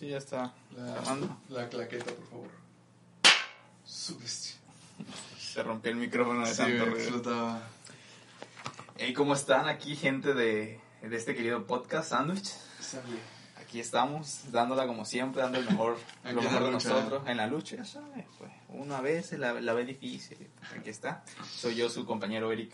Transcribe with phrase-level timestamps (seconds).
[0.00, 0.54] Sí, ya está.
[0.74, 1.18] La,
[1.50, 2.48] la claqueta, por favor.
[3.84, 4.56] Su bestia.
[5.38, 7.60] Se rompió el micrófono de Sí, tanto ruido.
[8.96, 12.50] Hey, ¿cómo están aquí, gente de, de este querido podcast, Sandwich?
[13.60, 17.22] Aquí estamos, dándola como siempre, dando el mejor, lo mejor de nosotros.
[17.26, 18.50] En la lucha, ya sabes, pues.
[18.70, 20.48] Una vez la, la ve difícil.
[20.78, 21.22] Aquí está.
[21.46, 22.72] Soy yo, su compañero Eric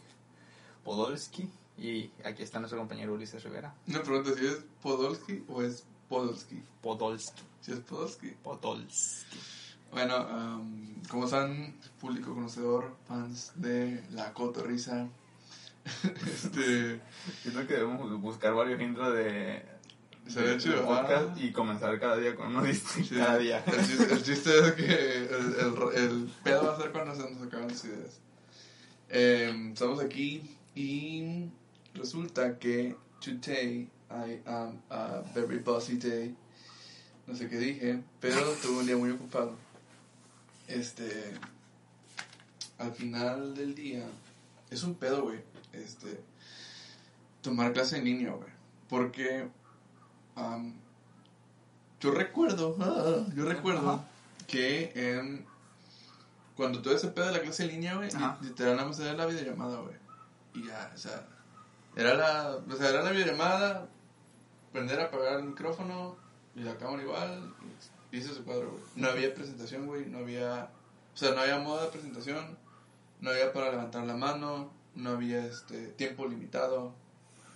[0.85, 1.51] Podolski.
[1.77, 3.75] Y aquí está nuestro compañero Ulises Rivera.
[3.89, 6.63] Una pregunta, si es Podolski o es Podolski.
[6.83, 7.43] Podolski.
[7.61, 8.31] Si es Podolski.
[8.43, 9.39] Podolski.
[9.91, 15.09] Bueno, am, como saben, público conocedor, fans de La Cotorrisa.
[16.27, 17.01] este.
[17.43, 19.65] Siento que debemos buscar varios intros de,
[20.27, 21.41] Sería de- chido, de podcast ah.
[21.41, 23.09] y comenzar cada día con uno distinto.
[23.09, 23.65] sí, Cada día.
[23.67, 27.31] El chiste, el chiste es que el, el, el pedo va a ser cuando se
[27.31, 28.21] nos acaban las ideas.
[29.09, 30.43] Em, estamos aquí
[30.75, 31.49] y
[31.95, 36.35] resulta que today I am a very busy day.
[37.27, 39.55] No sé qué dije, pero tuve un día muy ocupado.
[40.69, 41.35] Este.
[42.79, 44.05] Al final del día.
[44.71, 45.41] Es un pedo, güey.
[45.73, 46.21] Este.
[47.43, 48.51] Tomar clase en línea, güey.
[48.89, 49.49] Porque.
[50.37, 50.75] am,
[52.01, 52.77] yo recuerdo.
[52.81, 54.05] ah, yo recuerdo Ajá.
[54.47, 55.45] que en.
[56.57, 58.09] Cuando tuve ese pedo de la clase en línea, güey,
[58.41, 59.97] literal nada más era la videollamada, güey.
[60.55, 61.27] Y ya, o sea.
[61.97, 62.57] Era la.
[62.57, 63.89] O sea, era la videollamada.
[64.77, 66.17] Prender, apagar el micrófono.
[66.55, 67.55] Y la cámara igual.
[68.13, 68.83] Y hice su cuadro, güey.
[68.97, 70.07] No había presentación, güey.
[70.07, 70.71] No había.
[71.15, 72.57] O sea, no había modo de presentación.
[73.21, 74.71] No había para levantar la mano.
[74.95, 76.93] No había este tiempo limitado.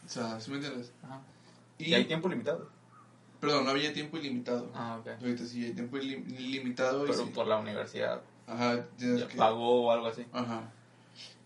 [0.05, 0.93] O sea, ¿sí me entiendes?
[1.03, 1.21] Ajá.
[1.79, 2.69] Y, ¿Y hay tiempo limitado?
[3.41, 4.71] Perdón, no había tiempo ilimitado.
[4.75, 5.09] Ah, ok.
[5.21, 7.05] Ahorita sí hay tiempo ilim- ilimitado.
[7.05, 7.31] y Pero sí.
[7.35, 10.27] por la universidad Ajá, ya que- pagó o algo así.
[10.33, 10.71] Ajá.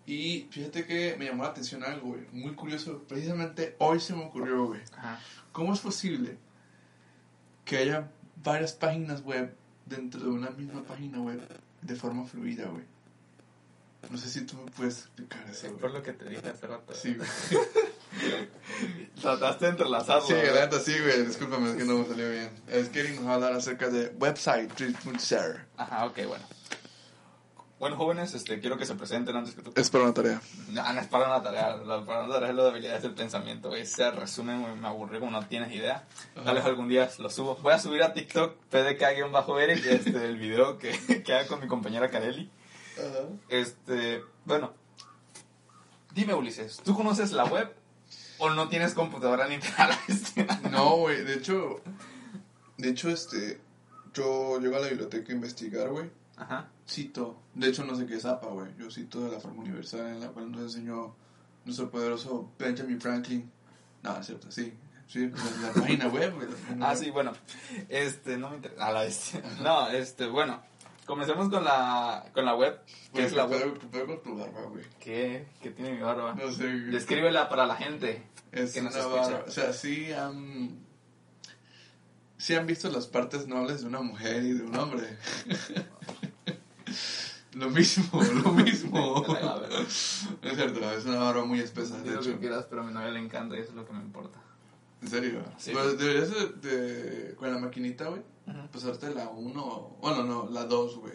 [0.07, 2.23] Y fíjate que me llamó la atención algo, güey.
[2.33, 3.03] Muy curioso.
[3.09, 4.81] Precisamente hoy se me ocurrió, güey.
[4.97, 5.21] Ajá.
[5.55, 6.37] ¿Cómo es posible
[7.65, 8.11] que haya
[8.43, 9.55] varias páginas web
[9.87, 11.41] dentro de una misma página web
[11.81, 12.85] de forma fluida, güey?
[14.11, 15.79] No sé si tú me puedes explicar eso, Sí, güey.
[15.81, 16.93] por lo que te dije hace rato.
[16.93, 17.29] Sí, güey.
[19.21, 20.27] Trataste de entrelazarlo.
[20.27, 21.25] Sí, la neta sí, güey.
[21.25, 22.51] Discúlpame, es que no me salió bien.
[22.69, 25.65] Es que nos va a hablar acerca de website 3.0.
[25.77, 26.45] Ajá, ok, bueno.
[27.79, 29.73] Bueno, jóvenes, este, quiero que se presenten antes que tú.
[29.75, 30.41] Es para una tarea.
[30.71, 31.77] No, no es para una tarea.
[31.77, 33.69] La, para una tarea es lo de habilidades del pensamiento.
[33.69, 33.83] güey.
[33.83, 36.05] Ese resumen me aburrió como no tienes idea.
[36.35, 36.45] Ajá.
[36.45, 37.57] Tal vez algún día lo subo.
[37.57, 42.11] Voy a subir a TikTok PDK-Eric este, el video que, que haga con mi compañera
[42.11, 42.51] Kareli.
[42.97, 43.29] Ajá.
[43.49, 44.73] Este, bueno.
[46.15, 47.75] Dime, Ulises, ¿tú conoces la web
[48.39, 49.59] o no tienes computadora ni
[50.09, 51.81] Este, No, güey, de hecho,
[52.79, 53.61] de hecho, este,
[54.13, 56.69] yo llego a la biblioteca a investigar, güey, Ajá.
[56.89, 60.07] Cito, de hecho no sé qué es APA, güey, yo cito de la forma universal
[60.07, 61.15] en la cual nos enseñó
[61.65, 63.51] nuestro poderoso Benjamin Franklin,
[64.03, 64.75] no, es cierto, sí,
[65.07, 66.49] sí, la, la página web, güey.
[66.81, 67.33] Ah, sí, bueno.
[67.89, 68.87] Este, no me interesa.
[68.87, 69.33] A la vez.
[69.63, 70.63] No, este, bueno.
[71.07, 72.81] Comencemos con la, con la web.
[72.87, 73.79] ¿Qué Güey, es la ¿qué web?
[73.91, 74.85] pedo con tu barba, güey?
[75.01, 76.35] ¿Qué, qué tiene mi barba?
[76.35, 76.67] No sé.
[76.67, 78.23] Descríbela para la gente.
[78.53, 79.21] Es que nos una escucha.
[79.23, 80.79] barba, o sea, sí han,
[82.39, 85.19] sí han visto las partes nobles de una mujer y de un hombre.
[87.55, 89.25] lo mismo, lo mismo.
[90.43, 92.33] Es cierto, es una barba muy espesa, de lo hecho.
[92.33, 94.39] que quieras, pero a mi novia le encanta y eso es lo que me importa.
[95.03, 95.43] En serio.
[95.59, 95.73] Sí.
[95.75, 98.69] Pero deberías de, de- con la maquinita, güey, Ujú.
[98.73, 101.13] pasarte la 1, bueno, no, la 2, güey.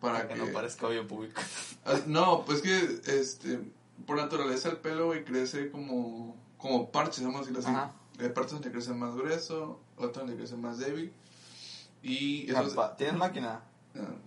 [0.00, 0.46] Para Para que que...
[0.46, 1.40] no parezca obvio público.
[1.84, 3.58] Ah, No, pues que, este,
[4.06, 7.70] por naturaleza el pelo, güey, crece como, como parches, vamos a decirlo así.
[7.70, 7.92] Ajá.
[8.20, 11.12] Hay partes donde crece más grueso, otras donde crece más débil.
[12.02, 12.96] Y eso es...
[12.96, 13.62] ¿Tienes máquina?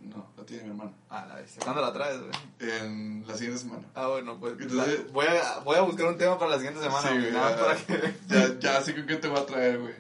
[0.04, 0.94] No, la tiene mi hermano.
[1.10, 1.56] Ah, la vez.
[1.64, 2.32] ¿Cuándo la traes, güey?
[2.60, 3.84] En la siguiente semana.
[3.96, 4.54] Ah, bueno, pues.
[4.60, 7.32] Entonces- la- voy, a, voy a buscar un tema para la siguiente semana, Sí, güey,
[7.32, 8.14] ya, para que.
[8.28, 9.94] ya, ya sé que te voy a traer, güey.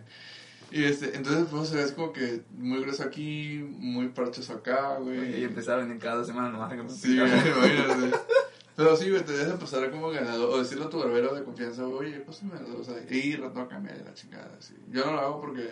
[0.73, 5.41] Y este, entonces pues se ve como que muy grueso aquí, muy parchoso acá, güey.
[5.41, 8.17] Y empezar a venir cada dos semanas nomás que Sí, güey, imagínate.
[8.77, 11.85] Pero sí, güey, te debes empezar como ganador, o decirle a tu barbero de confianza,
[11.85, 13.05] oye, pásame las dos ahí.
[13.09, 14.73] Y rato a cambiar la chingada, sí.
[14.89, 15.71] Yo no lo hago porque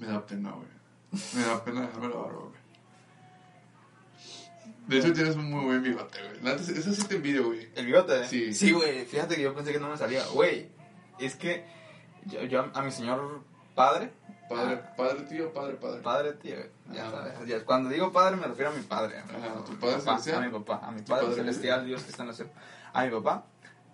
[0.00, 0.68] me da pena, güey.
[1.34, 2.57] Me da pena dejarme la barba, güey.
[4.88, 6.40] De hecho, tienes un muy buen bigote, güey.
[6.42, 7.68] Neta, Eso sí te envidio, güey.
[7.76, 8.26] ¿El bigote?
[8.26, 8.52] Sí.
[8.54, 9.04] Sí, güey.
[9.04, 10.26] Fíjate que yo pensé que no me salía.
[10.28, 10.68] Güey,
[11.18, 11.64] es que
[12.26, 13.42] Yo, yo a mi señor
[13.74, 14.10] padre,
[14.48, 16.00] Padre, padre, tío, padre, padre.
[16.00, 16.56] padre, tío,
[16.90, 17.10] ya Ah.
[17.10, 17.34] sabes.
[17.46, 19.18] ya- cuando digo padre me refiero a mi padre.
[19.18, 20.42] Ajá, ¿tu mi padre papá, celestial?
[20.42, 22.50] A mi papá, a mi ¿Tu padre, padre celestial, Dios que está en la cielo.
[22.94, 23.44] A mi papá,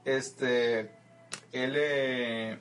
[0.04, 0.80] este,
[1.52, 2.58] él, eh,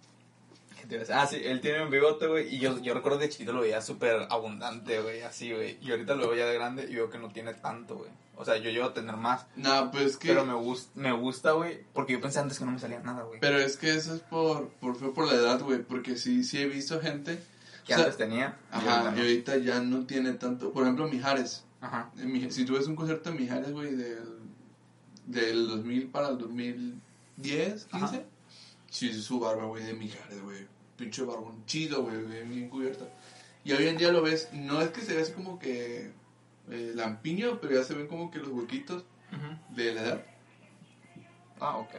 [0.00, 0.71] ¿qué te iba a decir?
[1.12, 3.80] Ah, sí, él tiene un bigote, güey, y yo, yo recuerdo de chiquito lo veía
[3.80, 7.18] súper abundante, güey, así, güey, y ahorita lo veo ya de grande y veo que
[7.18, 8.10] no tiene tanto, güey.
[8.34, 10.28] O sea, yo llego a tener más, No, pues es que.
[10.28, 13.22] pero me, gust, me gusta, güey, porque yo pensé antes que no me salía nada,
[13.22, 13.38] güey.
[13.40, 15.82] Pero es que eso es por, por, fue por la edad, güey.
[15.82, 17.38] Porque sí, sí he visto gente.
[17.86, 18.56] Que o sea, antes tenía.
[18.72, 20.72] y Ajá, ahorita y ahorita ya no tiene tanto.
[20.72, 21.64] Por ejemplo, Mijares.
[21.80, 22.10] Ajá.
[22.48, 24.24] Si tú ves un concierto de Mijares, güey, del,
[25.26, 28.22] del 2000 para el 2010, 15, Ajá.
[28.92, 30.66] Sí, su barba, güey, de Mijares, güey.
[30.96, 33.06] Pinche barbón chido, güey, bien bien cubierta.
[33.64, 36.12] Y hoy en día lo ves, no es que se ve así como que
[36.70, 39.74] eh, lampiño, pero ya se ven como que los huequitos Ujú.
[39.74, 40.26] de la edad.
[41.60, 41.90] Ah, ok.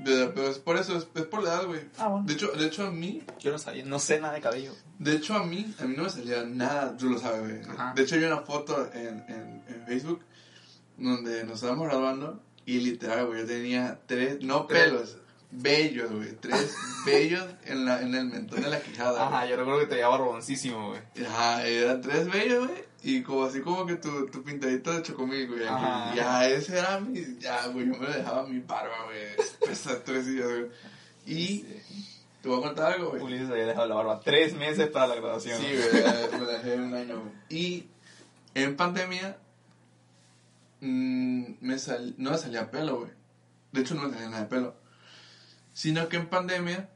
[0.00, 1.82] De- pero es por eso, es, es por la edad, güey.
[1.98, 2.26] Ah, bueno.
[2.26, 4.72] De hecho, de hecho a mí, Yo no sabía, no sé nada de cabello.
[4.98, 7.76] de hecho a mí, a mí no me salía nada, tú lo sabes, güey.
[7.94, 10.20] De hecho hay una foto en, en, en Facebook
[10.96, 14.84] donde nos estábamos graduando y literal, güey, yo tenía tres, no Tres.
[14.84, 15.16] pelos,
[15.50, 16.74] vellos, güey, tres
[17.04, 19.26] vellos en, la, en el mentón de la quijada.
[19.26, 21.26] Ajá, yo recuerdo que te veía barboncísimo, güey.
[21.26, 25.48] Ajá, eran tres vellos, güey, y como así como que tu, tu pintadito de chocomil,
[25.48, 25.66] güey.
[25.66, 26.14] Ajá.
[26.14, 30.26] Ya, ese era mi, ya, güey, yo me lo dejaba mi barba, güey, esas tres
[30.26, 30.70] días, güey.
[31.26, 31.64] Y
[32.42, 33.22] te voy a contar algo, güey.
[33.22, 35.60] Ulises había dejado la barba tres meses para la graduación.
[35.60, 37.32] Sí, güey, me la dejé un año, güey.
[37.48, 37.88] Y
[38.54, 39.36] en pandemia
[40.80, 43.10] mm, me sal, no me salía pelo, güey.
[43.72, 44.79] De hecho, no me salía nada de pelo.
[45.72, 46.88] Sino que en pandemia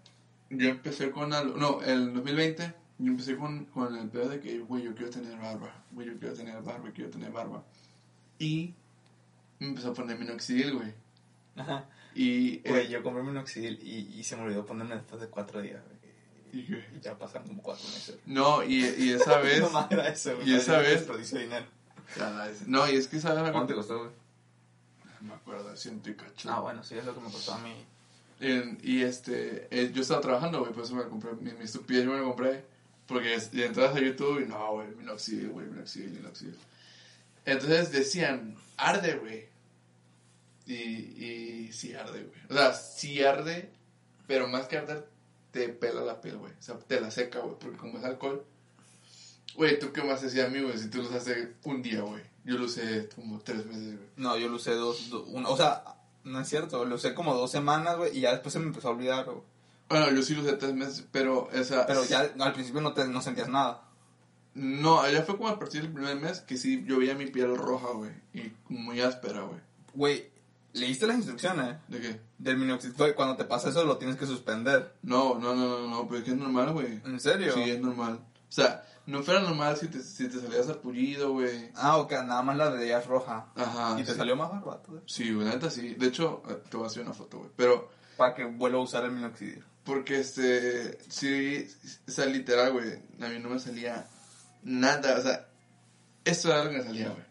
[0.51, 4.59] yo empecé con algo, no, el 2020 yo empecé con, con el pedo de que,
[4.61, 7.65] güey, yo quiero tener barba, güey, yo quiero tener barba, quiero tener barba.
[8.39, 8.75] Y
[9.59, 10.93] me empezó a poner minoxidil, güey.
[11.57, 11.87] Ajá.
[12.15, 15.61] Y, eh, Güey, yo compré minoxidil y, y se me olvidó ponerme después de cuatro
[15.61, 15.95] días, güey.
[16.53, 18.17] ¿y ya pasaron como cuatro meses.
[18.27, 19.61] no, y, y esa vez...
[19.61, 20.51] No más era eso, güey.
[20.51, 21.67] y esa vez- dinero.
[22.67, 23.51] no, y es que esa vez...
[23.51, 24.11] ¿Cuánto te costó, güey?
[25.21, 26.49] No me acuerdo, ciento y cacho.
[26.53, 27.75] Ah, bueno, sí, es lo que me costó a mí.
[28.41, 32.05] En- y este, eh, yo estaba trabajando, güey, por eso me compré, mi, mi estupidez
[32.05, 32.65] yo me lo compré.
[33.07, 36.57] Porque entras a YouTube y no, güey, minoxidil, güey, minoxidil, minoxidil.
[37.45, 39.45] Entonces decían, arde, güey.
[40.67, 42.41] Y, y sí arde, güey.
[42.49, 43.71] O sea, sí arde,
[44.27, 45.07] pero más que arder,
[45.51, 46.53] te pela la piel, güey.
[46.59, 48.43] O sea, te la seca, güey, porque como es alcohol.
[49.55, 50.79] Güey, ¿tú qué más hacías a mí, güey?
[50.79, 52.23] Si tú lo usaste un día, güey.
[52.45, 54.09] Yo lo usé como tres meses, güey.
[54.17, 55.85] No, yo lo usé dos, do- uno, o sea,
[56.25, 58.89] no es cierto, lo usé como dos semanas, güey, y ya después se me empezó
[58.89, 59.39] a olvidar, güey.
[59.89, 61.87] Bueno, yo sí lo usé tres meses, pero, o sea...
[61.87, 63.85] Pero ya al principio no, te, no sentías nada.
[64.55, 67.57] No, ya fue como a partir del primer mes que sí, yo veía mi piel
[67.57, 68.13] roja, güey.
[68.33, 69.61] Y muy áspera, güey.
[69.95, 70.31] Güey,
[70.73, 71.77] ¿leíste las instrucciones?
[71.89, 72.21] ¿De qué?
[72.39, 74.95] Del minoxidil, güey, cuando te pasa eso lo tienes que suspender.
[75.03, 77.01] No, no, no, no, no, pero es que es normal, güey.
[77.05, 77.53] ¿En serio?
[77.53, 78.21] Sí, es normal.
[78.49, 81.71] O sea, no fuera normal si te, si te salías apullido, güey.
[81.75, 83.47] Ah, ok, nada más la veías roja.
[83.55, 83.97] Ajá.
[84.01, 84.17] y te sí.
[84.19, 85.03] salió más barato, güey.
[85.07, 85.95] Sí, güey, neta sí.
[85.95, 87.51] De hecho, eh, te voy a hacer una foto, güey.
[87.57, 89.65] Pero, Para que vuelva a usar el minoxidil.
[89.85, 91.67] porque este, sí,
[92.09, 94.07] o sea, literal, güey, a mí no me salía
[94.63, 95.47] nada, o sea,
[96.25, 97.25] esto era lo que me salía, güey.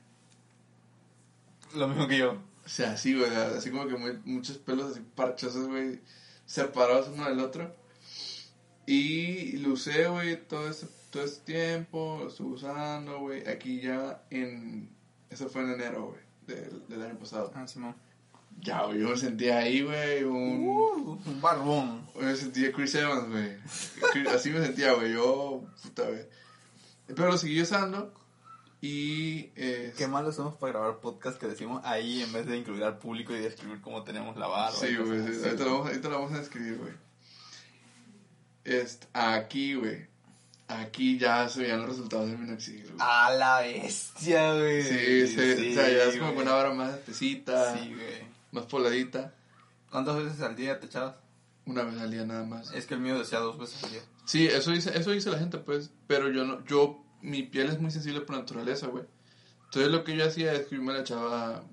[1.75, 2.33] Lo mismo que yo.
[2.65, 5.99] O sea, sí, güey, así como que muy- muchos pelos así parchosos, güey,
[6.45, 7.75] separados uno del otro.
[8.85, 13.47] Y lo usé, güey, todo este, todo este tiempo, lo estuve usando, güey.
[13.47, 14.89] Aquí ya en...
[15.29, 17.51] Eso fue en enero, güey, del, del año pasado.
[17.53, 17.95] Ah, Simón.
[18.61, 20.67] Ya, güey, yo me sentía ahí, güey, un...
[20.67, 22.07] Uh, un barbón.
[22.15, 24.27] Yo me sentía Chris Evans, güey.
[24.33, 25.63] Así me sentía, güey, yo...
[25.83, 26.25] Puta, güey.
[27.05, 28.11] Pero lo seguí usando
[28.81, 29.51] y...
[29.55, 32.97] eh, Qué malo somos para grabar podcast que decimos ahí en vez de incluir al
[32.97, 34.75] público y describir cómo tenemos la barba.
[34.75, 36.93] Sí, güey, sí, ahorita, lo vamos, ahorita lo vamos a describir, güey.
[38.63, 40.12] Este, aquí, güey.
[40.67, 42.93] Aquí ya se veían los resultados del minoxidil.
[42.99, 44.81] A la bestia, güey.
[44.81, 48.23] sí, sí, o sea, ya es como una vara más espesita, Sí, güey.
[48.51, 49.33] más poladita.
[49.91, 51.15] ¿Cuántas veces al día te echabas?
[51.65, 52.71] Una vez al día nada más.
[52.73, 54.01] Es que el mío decía dos veces al día.
[54.25, 55.91] Sí, eso dice, eso dice la gente, pues.
[56.07, 59.03] Pero yo no, yo, mi piel es muy sensible por naturaleza, güey.
[59.65, 61.63] Entonces lo que yo hacía es que yo me la echaba,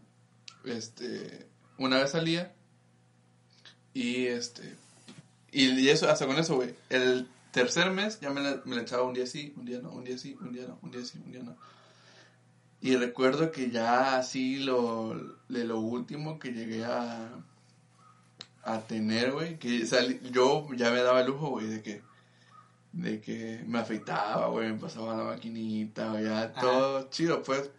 [0.64, 1.46] este,
[1.78, 2.52] una vez al día.
[3.94, 4.74] Y este,
[5.52, 6.74] y, y eso, hasta con eso, güey.
[6.90, 9.90] El tercer mes ya me la, me la echaba un día sí, un día no,
[9.92, 11.56] un día sí, un día no, un día sí, un día no.
[12.82, 15.14] Y recuerdo que ya así lo,
[15.48, 17.28] de lo último que llegué a,
[18.62, 22.02] a tener, güey, que salí- yo ya me daba el lujo, güey, de que,
[22.92, 26.60] de que me afeitaba, güey, me pasaba la maquinita, güey, ya Ajá.
[26.60, 27.70] todo chido, pues,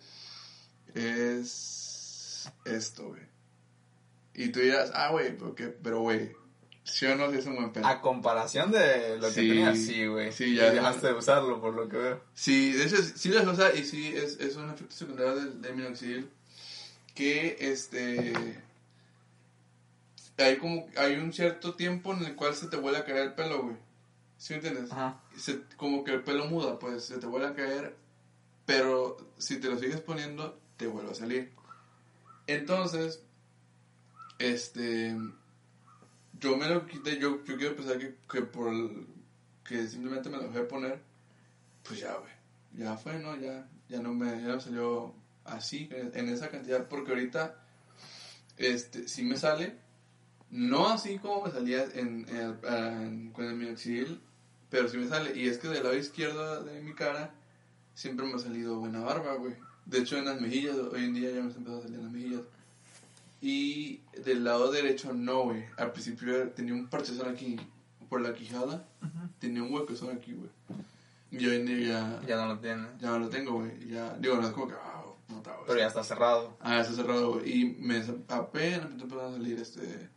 [0.94, 3.22] es esto, güey.
[4.34, 5.36] Y tú dirás, ah, güey,
[5.82, 6.32] pero, güey,
[6.84, 7.30] ¿Sí o no?
[7.32, 7.86] Sí es un buen pelo.
[7.88, 10.32] A comparación de lo que Sí, tenías, sí, güey.
[10.32, 12.22] sí, ya- Y dejaste de usarlo, por lo que veo.
[12.34, 15.76] Sí, de hecho, sí las usa y sí, es, es un efecto secundario del, del
[15.76, 16.30] minoxidil
[17.14, 18.34] que, este,
[20.38, 23.34] hay como, hay un cierto tiempo en el cual se te vuelve a caer el
[23.34, 23.76] pelo, güey.
[24.38, 24.92] ¿Sí me entiendes?
[24.92, 25.22] Ajá.
[25.38, 27.96] Se- como que el pelo muda, pues, se te vuelve a caer,
[28.66, 31.52] pero si te lo sigues poniendo, te vuelve a salir.
[32.48, 33.22] Entonces,
[34.40, 35.16] este,
[36.42, 38.74] yo me lo quité, yo, yo quiero pensar que, que por
[39.64, 41.02] que simplemente me lo dejé poner,
[41.84, 42.34] pues ya, güey,
[42.74, 43.36] ya fue, ¿no?
[43.38, 47.56] Ya, ya no me, no salió así, en, esa cantidad, porque ahorita,
[48.58, 49.76] este, sí me sale,
[50.52, 54.22] no así como me salía en, en el- en- con el minoxidil,
[54.70, 57.34] pero sí me sale, y es que del lado izquierdo de mi cara,
[57.96, 59.56] siempre me ha salido buena barba, güey.
[59.86, 62.04] De hecho, en las mejillas, hoy en día ya me está empezando a salir en
[62.06, 62.42] las mejillas.
[63.42, 65.66] Y del lado derecho no, güey.
[65.78, 67.58] Al principio tenía un parchezón aquí
[68.10, 68.88] por la quijada.
[69.40, 70.50] Tenía un hueco aquí, güey.
[71.32, 72.88] Y hoy en día ya, Ya no lo tienes.
[73.00, 73.88] ya no lo tengo, güey.
[73.88, 75.64] Ya, digo, no es como que, ah, puta, güey.
[75.68, 76.56] Pero ya está cerrado.
[76.60, 77.62] Ah, está cerrado, güey.
[77.62, 80.10] Y me apenas me empezando a salir este...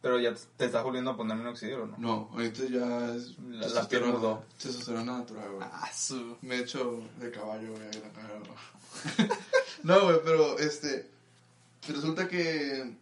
[0.00, 1.96] Pero ya te estás volviendo a poner minoxidil, ¿o no?
[1.98, 3.36] No, ahorita ya es...
[3.40, 4.44] La- la piel mudó.
[4.62, 5.66] Testosterona natural, güey.
[5.72, 6.36] Ah, su.
[6.42, 8.08] Me he hecho de caballo, güey, la
[9.82, 11.10] no, güey, pero este.
[11.88, 12.96] Resulta que.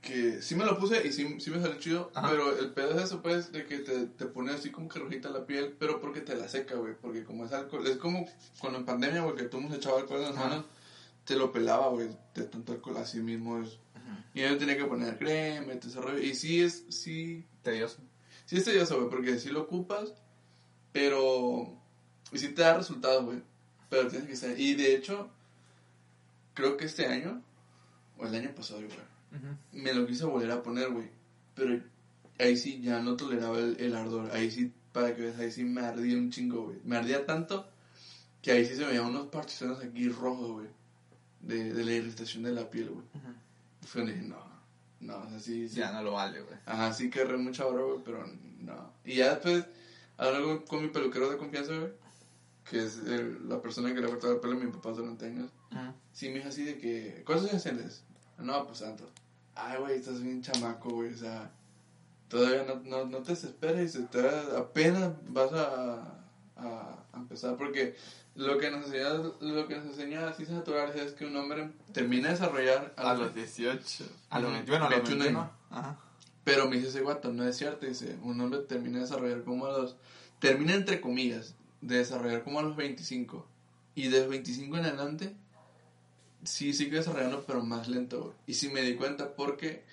[0.00, 2.10] Que sí me lo puse y sí, sí me salió chido.
[2.14, 2.28] Ajá.
[2.30, 5.30] Pero el pedo es eso, pues, de que te, te pone así como que rojita
[5.30, 6.94] la piel, pero porque te la seca, güey.
[6.94, 7.86] Porque como es alcohol.
[7.86, 8.26] Es como
[8.58, 10.48] cuando en pandemia, güey, que tú hemos echado alcohol en las Ajá.
[10.48, 10.64] manos,
[11.24, 13.62] te lo pelaba, güey, de tanto alcohol así mismo.
[13.62, 13.78] Es,
[14.34, 16.18] y yo tenía que poner crema y todo ese rollo.
[16.18, 16.84] Y sí es.
[16.90, 18.02] Sí, Tedioso.
[18.44, 20.12] Sí es tedioso, güey, porque sí lo ocupas,
[20.92, 21.80] pero...
[22.30, 23.42] Y sí te da resultados, güey.
[23.88, 24.60] Pero tienes que estar...
[24.60, 25.30] Y de hecho,
[26.52, 27.42] creo que este año,
[28.18, 28.90] o el año pasado, güey,
[29.72, 31.08] me lo quise volver a poner, güey.
[31.54, 31.80] Pero
[32.38, 34.30] ahí sí ya no toleraba el, el ardor.
[34.32, 36.78] Ahí sí, para que veas, ahí sí me ardía un chingo, güey.
[36.84, 37.66] Me ardía tanto
[38.42, 40.66] que ahí sí se me veían unos particiones aquí rojos, güey.
[41.40, 43.04] De, de la irritación de la piel, güey.
[43.86, 44.38] Fue donde dije, no,
[45.00, 45.76] no, o sea, sí, sí.
[45.76, 46.54] Ya no lo vale, güey.
[46.66, 48.24] Ajá, sí que agarré mucha barba, güey, pero
[48.60, 48.92] no.
[49.04, 49.64] Y ya después,
[50.16, 51.92] hablando con mi peluquero de confianza, güey,
[52.70, 55.26] que es el- la persona que le ha cortado el pelo a mi papá durante
[55.26, 55.50] años,
[56.12, 58.04] sí me dijo así de que, ¿cuántos años tienes?
[58.38, 59.08] No, pues tanto.
[59.54, 61.50] Ay, güey, estás bien chamaco, güey, o sea,
[62.28, 63.96] todavía no, no, no te desesperes,
[64.56, 66.18] apenas vas a,
[66.56, 67.94] a, a empezar, porque
[68.34, 72.28] lo que nos enseña, lo que nos enseña ciencias naturales es que un hombre termina
[72.28, 74.04] de desarrollar A los 18.
[74.30, 74.56] A los Ujú.
[74.56, 75.40] 21, a los 21 21.
[75.40, 75.52] años.
[75.70, 75.98] Ajá.
[76.42, 79.66] Pero me dice ese guato, no es cierto, dice, un hombre termina de desarrollar como
[79.66, 79.96] a los,
[80.40, 83.46] termina entre comillas, de desarrollar como a los 25.
[83.94, 85.36] Y de 25 en adelante,
[86.44, 88.34] sí sigue desarrollando, pero más lento, güey.
[88.46, 89.84] Y sí me di cuenta porque,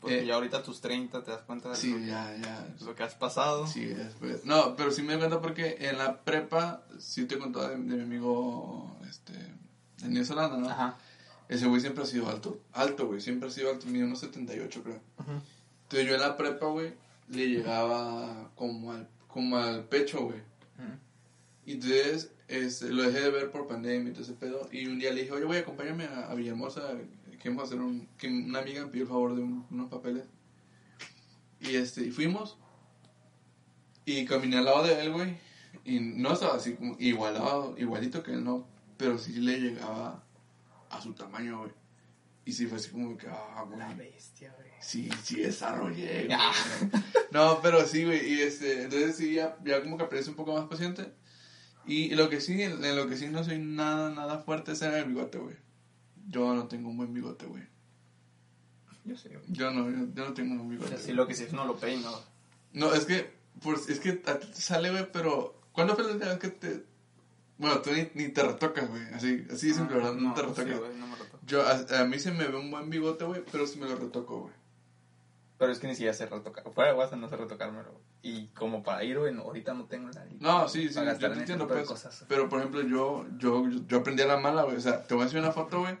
[0.00, 2.74] Porque Eh, ya ahorita a tus 30 te das cuenta de sí, lo, ya, ya,
[2.84, 3.66] lo que has pasado.
[3.66, 4.44] sí, después.
[4.44, 7.76] No, pero sí me di cuenta porque en la prepa, sí te he contado de,
[7.76, 9.32] de mi amigo, este,
[10.02, 10.68] en New Zelanda, ¿no?
[10.68, 10.98] Ajá.
[11.48, 14.82] Ese güey siempre ha sido alto, alto, güey, siempre ha sido alto, mide unos 78,
[14.82, 15.00] creo.
[15.18, 15.40] Ujú.
[15.84, 16.92] Entonces yo en la prepa, güey,
[17.28, 20.40] le llegaba como al, como al pecho, güey.
[21.66, 24.68] Entonces este, lo dejé de ver por pandemia y todo ese pedo.
[24.72, 26.94] Y un día le dije, oye, voy, acompáñame a, a Villahermosa,
[27.40, 28.08] que vamos a hacer un...
[28.18, 30.24] Que una amiga me pidió el favor de un- unos papeles.
[31.60, 32.58] Y este, y fuimos.
[34.04, 35.36] Y caminé al lado de él, güey.
[35.84, 38.66] Y no estaba así como igualado, igualito que él, no.
[38.96, 40.24] Pero sí le llegaba
[40.90, 41.70] a su tamaño, güey.
[42.44, 43.78] Y sí fue así como que, ah, güey.
[43.78, 44.70] La bestia, güey.
[44.80, 46.38] Sí, sí desarrollé, güey.
[46.38, 46.52] Ah.
[47.32, 50.54] No, pero sí, güey, y este, entonces sí, ya, ya como que aprendí un poco
[50.54, 51.12] más paciente.
[51.86, 54.92] Y lo que sí, en lo que sí no soy nada, nada fuerte es en
[54.94, 55.56] el bigote, güey.
[56.28, 57.62] Yo no tengo un buen bigote, güey.
[59.04, 59.40] Yo sé, güey.
[59.48, 60.88] Yo no, yo, yo no tengo un O bigote.
[60.88, 61.16] sea, sí, güey.
[61.16, 62.10] lo que sí es no lo peino.
[62.72, 65.60] No, es que, pues, es que a ti te sale, güey, pero...
[65.72, 66.84] ¿Cuándo fue la última vez que te...
[67.58, 70.14] Bueno, tú ni, ni te retocas, güey, así, así de simple, ¿verdad?
[70.14, 70.78] No, te Ah, sí, retocas.
[70.80, 71.38] güey, no me retoco.
[71.46, 73.96] yo, a, a mí se me ve un buen bigote, güey, pero sí me lo
[73.96, 74.54] retoco, güey.
[75.58, 76.70] Pero es que ni siquiera sé retocar.
[76.72, 77.98] Fuera de WhatsApp no sé retocármelo.
[78.20, 81.38] Y como para ir, güey, no, ahorita no tengo la No, sí, sí, yo te
[81.38, 81.88] entiendo, pues.
[81.88, 82.24] cosas.
[82.28, 84.76] Pero, por ejemplo, yo, yo, yo, aprendí a la mala, güey.
[84.76, 85.96] O sea, te voy a enseñar una foto, güey,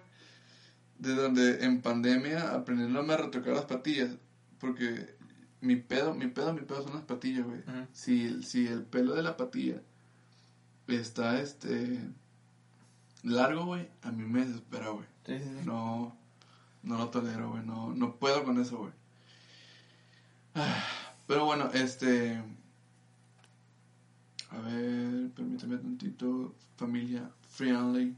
[0.98, 4.10] de donde en pandemia aprendiéndome a retocar las patillas.
[4.58, 5.16] Porque
[5.60, 7.62] mi pedo, mi pedo, mi pedo son las patillas, güey.
[7.92, 9.80] Si, si el pelo de la patilla
[10.86, 11.98] está, este,
[13.22, 15.06] largo, güey, a mí me desespera, güey.
[15.24, 15.66] Sí, sí, sí.
[15.66, 16.16] No,
[16.82, 17.64] no lo tolero, güey.
[17.64, 18.92] No, no puedo con eso, güey.
[21.26, 22.40] Pero bueno, este.
[24.50, 26.54] A ver, permítame tantito.
[26.76, 28.14] Familia friendly.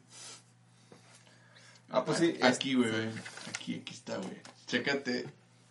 [1.91, 2.37] Ah, pues sí.
[2.43, 2.91] Aquí, güey.
[3.49, 4.37] Aquí, aquí está, güey.
[4.67, 5.27] Chécate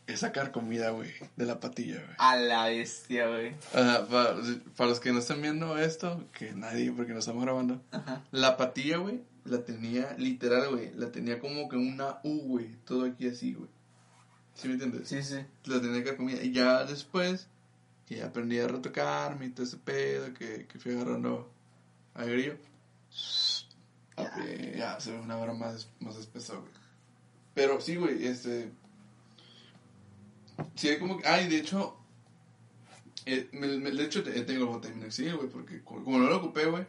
[0.08, 2.16] es sacar comida, güey, de la patilla, güey.
[2.18, 3.54] A la bestia, güey.
[3.72, 4.38] Sea, para,
[4.76, 8.24] para los que no están viendo esto, que nadie, porque no estamos grabando, Ajá.
[8.32, 13.06] la patilla, güey, la tenía literal, güey, la tenía como que una U, güey, todo
[13.06, 13.70] aquí así, güey.
[14.58, 15.08] ¿Sí me entiendes?
[15.08, 15.38] Sí, sí.
[15.66, 16.42] La tenía que comida.
[16.44, 17.48] Y ya después,
[18.08, 21.50] que ya aprendí a retocarme y todo ese pedo, que, que fui agarrando
[22.16, 22.58] agrio,
[24.18, 24.34] Ya.
[24.36, 26.72] ya, ya se ve una hora más, más espesa, güey.
[27.54, 28.72] Pero sí, güey, este.
[30.76, 31.28] Sí, hay como que.
[31.28, 31.94] Ay, de hecho.
[33.26, 36.38] eh, me- me- de hecho, te- tengo el Botaminoxil, güey, porque como, como no lo
[36.38, 36.86] ocupé, güey.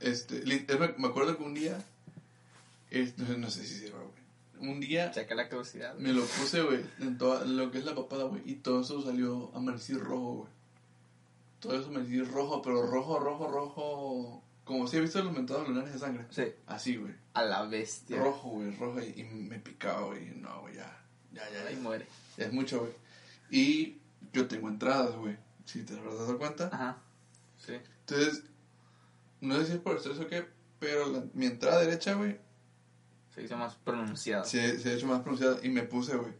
[0.00, 0.42] Este,
[0.78, 1.78] me, me acuerdo que un día.
[2.90, 4.07] eh, no, no sé si sirva, güey.
[4.60, 5.94] Un día la caducidad.
[5.96, 8.42] me lo puse, güey, en toda lo que es la papada, güey.
[8.44, 10.48] Y todo eso salió amanecido rojo, güey.
[11.60, 14.44] Todo eso amanecido rojo, pero rojo, rojo, rojo.
[14.64, 16.26] Como si he visto los mentados lunares de sangre.
[16.30, 16.44] Sí.
[16.66, 17.14] Así, güey.
[17.34, 18.18] A la bestia.
[18.22, 19.00] Rojo, güey, rojo.
[19.00, 20.26] Y, y me picaba, güey.
[20.36, 20.94] No, güey, ya.
[21.32, 21.80] Ya, ya, Ahí ya.
[21.80, 22.06] muere.
[22.36, 22.92] Ya es mucho, güey.
[23.50, 23.98] Y
[24.32, 25.36] yo tengo entradas, güey.
[25.64, 26.68] Si te habrás dado cuenta.
[26.72, 26.98] Ajá.
[27.64, 27.74] Sí.
[28.06, 28.44] Entonces,
[29.40, 30.46] no sé si es por estrés o qué,
[30.78, 32.38] pero la- mi entrada derecha, güey,
[33.38, 34.44] Se hizo más pronunciado.
[34.44, 36.32] se, se ha hecho más pronunciada y me puse, güey.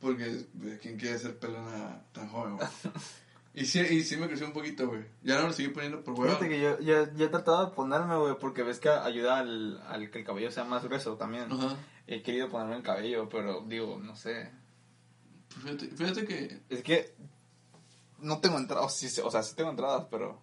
[0.00, 0.46] Porque,
[0.80, 2.68] ¿quién quiere ser pelona tan joven, güey?
[3.54, 5.04] Y sí, y sí me creció un poquito, güey.
[5.22, 6.26] Ya no lo seguí poniendo por huevo.
[6.38, 9.78] Fíjate que yo, yo, yo he tratado de ponerme, güey, porque ves que ayuda al,
[9.88, 11.52] al que el cabello sea más grueso también.
[11.52, 11.76] Ajá.
[12.06, 14.50] He querido ponerme el cabello, pero digo, no sé.
[15.50, 16.62] Fíjate, fíjate que...
[16.70, 17.14] Es que
[18.20, 20.40] no tengo entradas, sí, o sea, sí tengo entradas, pero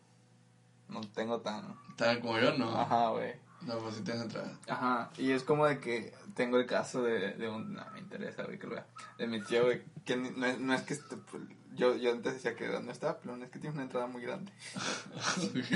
[0.87, 1.75] no tengo tan...
[1.97, 2.79] Tan como yo, no.
[2.79, 3.33] Ajá, güey.
[3.65, 4.57] No, pues sí tienes entrada.
[4.67, 7.73] Ajá, y es como de que tengo el caso de, de un...
[7.73, 8.87] No, me interesa, güey, que lo vea.
[9.17, 10.93] De mi tío, güey, que no, es, no es que...
[10.95, 11.17] esté-
[11.75, 14.51] yo, yo antes decía que no está pelón, es que tiene una entrada muy grande.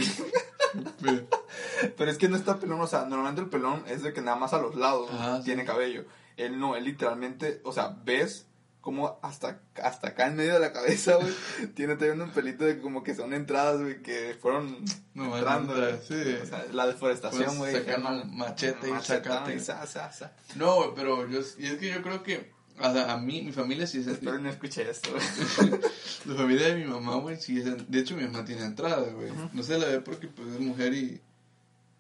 [1.97, 4.37] Pero- es que no está pelón, o sea, normalmente el pelón es de que nada
[4.37, 5.43] más a los lados Ajá, sí.
[5.45, 6.05] tiene cabello.
[6.37, 8.47] Él no, él literalmente, o sea, ves
[8.83, 11.33] como hasta, hasta acá en medio de la cabeza, güey,
[11.73, 15.95] tiene todavía un pelito de como que son entradas, güey, que fueron No, entrando, güey.
[16.05, 16.35] sí.
[16.43, 17.74] O sea, la deforestación, Pues, güey.
[17.75, 19.55] sacar ya no- un machete y machetón sacarte.
[19.55, 20.33] y sa, sa, sa.
[20.57, 21.39] No, güey, pero yo...
[21.57, 22.51] Y es que yo creo que...
[22.77, 24.07] O sea, a mí, mi familia sí es...
[24.07, 25.72] Espero no escuché esto, güey.
[26.25, 27.89] La familia de mi mamá, güey, sí es...
[27.89, 29.31] De hecho, mi mamá tiene entrada, güey.
[29.53, 31.22] No se la ve porque, pues, es mujer y...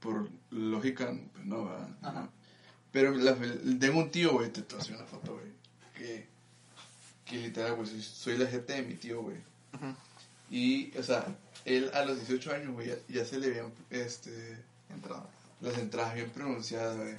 [0.01, 1.71] Por lógica, pues, no.
[2.01, 2.29] Ajá.
[2.91, 3.35] Pero la,
[3.79, 5.45] tengo un tío, güey, te hacer una foto, güey.
[5.95, 6.32] Que...
[7.33, 9.37] Que literal, güey, soy, soy la gente de mi tío, güey.
[9.73, 9.95] Ujú.
[10.51, 11.25] Y, o sea,
[11.65, 14.63] él a los 18 años, güey, ya, ya se le veían, este...
[14.89, 15.25] Entradas.
[15.61, 17.15] Las entradas bien pronunciadas, güey.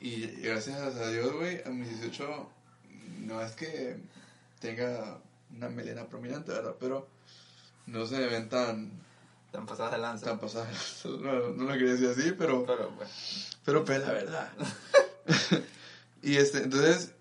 [0.00, 2.48] Y gracias a Dios, güey, a mis 18
[3.18, 3.98] no es que
[4.60, 5.18] tenga
[5.54, 6.76] una melena prominente, ¿verdad?
[6.80, 7.06] Pero
[7.86, 8.92] no se me ven tan,
[9.52, 10.26] Tan pasadas de lanza.
[10.26, 11.02] tan pasadas.
[11.04, 13.08] No, no lo quería decir así, pero, Pero, güey.
[13.64, 14.52] pero pues la verdad.
[16.22, 17.12] y este, entonces,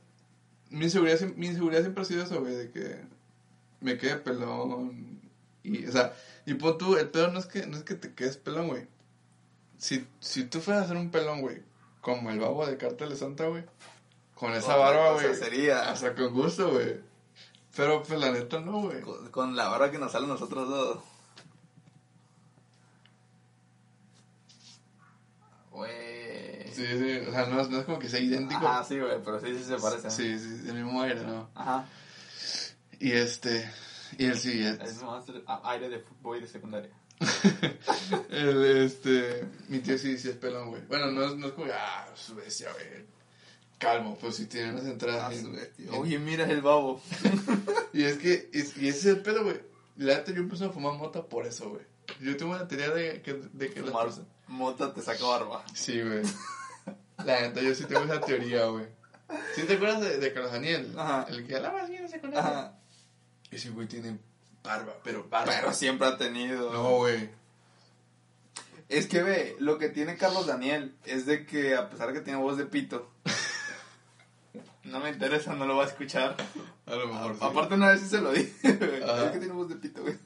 [0.73, 2.97] mi inseguridad, mi inseguridad siempre ha sido eso, güey, de que
[3.79, 5.21] me quede pelón.
[5.63, 6.13] Y, o sea,
[6.45, 8.87] y pon tú, el pedo no es que, no es que te quedes pelón, güey.
[9.77, 11.61] Si, si tú fueras a hacer un pelón, güey,
[12.01, 13.63] como el babo de Cartel de Santa, güey,
[14.35, 15.35] con esa barba, güey.
[15.35, 15.89] sería.
[15.89, 16.99] Hasta con gusto, güey.
[17.75, 19.01] Pero pues la neta no, güey.
[19.01, 21.03] Con, con la barba que nos sale a nosotros dos.
[26.73, 28.67] Sí, sí, o sea, no, es- no es como que sea idéntico.
[28.67, 30.09] Ah, sí, güey, pero sí, sí se parece.
[30.09, 31.49] Sí, sí, el mismo aire, ¿no?
[31.55, 31.85] Ajá.
[32.99, 33.69] Y este,
[34.17, 36.89] y el sí, Es más a- aire de fútbol y de secundaria.
[38.29, 40.81] el, este, mi tío sí, sí es pelón, güey.
[40.87, 43.05] Bueno, no es, no es como, ah, su bestia, güey.
[43.77, 45.23] Calmo, pues si tiene unas entradas.
[45.25, 45.69] Ah, bestia.
[45.77, 47.01] bien- Oye, mira el babo.
[47.93, 49.59] Y es que, es- y ese es el pedo, güey.
[49.97, 51.83] La neta, yo empecé a fumar mota por eso, güey.
[52.21, 55.63] Yo tengo una teoría de que, de que las Fumar personas- Mota te saca barba.
[55.73, 56.21] Sí, güey.
[57.25, 58.85] La neta, yo sí tengo esa teoría, güey.
[59.55, 60.93] ¿Sí te acuerdas de, de Carlos Daniel?
[60.97, 61.25] Ajá.
[61.29, 62.39] El que hablaba así, no sé con él.
[62.39, 62.73] Ajá.
[63.51, 64.17] Ese güey tiene
[64.63, 65.53] barba, pero barba.
[65.53, 66.73] Pero siempre ha tenido.
[66.73, 67.29] No, güey.
[68.89, 72.21] Es que ve, lo que tiene Carlos Daniel es de que a pesar de que
[72.21, 73.09] tiene voz de pito,
[74.83, 76.35] no me interesa, no lo va a escuchar.
[76.85, 77.39] A lo mejor sí.
[77.41, 78.51] Aparte una vez sí se lo dije.
[78.63, 80.17] Es que tiene voz de pito, güey.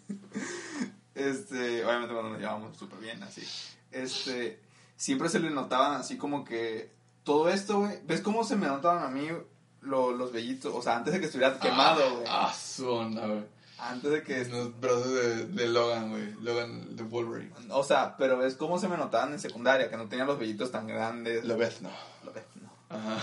[1.15, 3.41] Este, obviamente cuando nos llevamos súper bien, así.
[3.91, 4.59] Este,
[4.97, 6.91] siempre se le notaban así como que
[7.23, 7.99] todo esto, güey.
[8.05, 9.27] ¿Ves cómo se me notaban a mí
[9.81, 10.73] lo- los vellitos?
[10.75, 12.25] O sea, antes de que estuviera quemado, güey.
[12.29, 13.43] Ah, su onda, güey.
[13.79, 14.43] Antes de que...
[14.45, 16.33] Los brazos de, de Logan, güey.
[16.41, 17.53] Logan de Wolverine.
[17.69, 20.71] O sea, pero ves cómo se me notaban en secundaria, que no tenía los vellitos
[20.71, 21.45] tan grandes.
[21.45, 21.91] Lo ves, no.
[22.25, 22.67] Lo ves, no.
[22.89, 23.17] Ajá.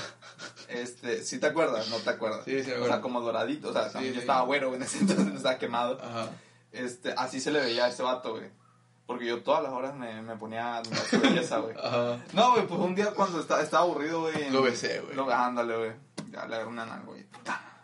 [0.68, 1.88] Este, ¿sí te acuerdas?
[1.88, 2.44] ¿No te acuerdas?
[2.44, 4.12] Sí, sí O sea, como doradito, o sea, sí.
[4.12, 5.98] yo estaba güero, güey, en ese entonces no estaba quemado.
[6.00, 6.28] Ajá.
[6.72, 8.48] Este, así se le veía a ese vato, güey.
[9.06, 11.74] Porque yo todas las horas me, me ponía a admirar su belleza, güey.
[11.76, 12.18] Ajá.
[12.32, 14.50] No, güey, pues un día cuando está, estaba aburrido, güey.
[14.50, 15.14] Lo besé, güey.
[15.14, 15.92] Lo, ándale, güey.
[16.30, 17.26] Ya le agarré una nalga, güey.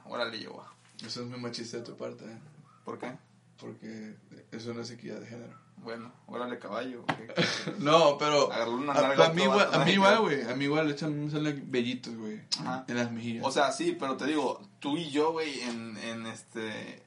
[0.06, 0.64] Órale, yo,
[1.04, 2.38] Eso es muy machista de tu parte, ¿eh?
[2.84, 3.12] ¿Por qué?
[3.58, 4.16] Porque
[4.50, 5.54] eso no es equidad de género.
[5.76, 7.04] Bueno, órale, caballo.
[7.78, 8.52] no, pero.
[8.52, 10.42] Agarró una a, nalga a mí todo igual, a mí igual, güey.
[10.42, 12.40] A mí igual le echan salen bellitos, güey.
[12.60, 12.84] Ajá.
[12.88, 13.46] En las mejillas.
[13.46, 17.02] O sea, sí, pero te digo, tú y yo, güey, en, en este.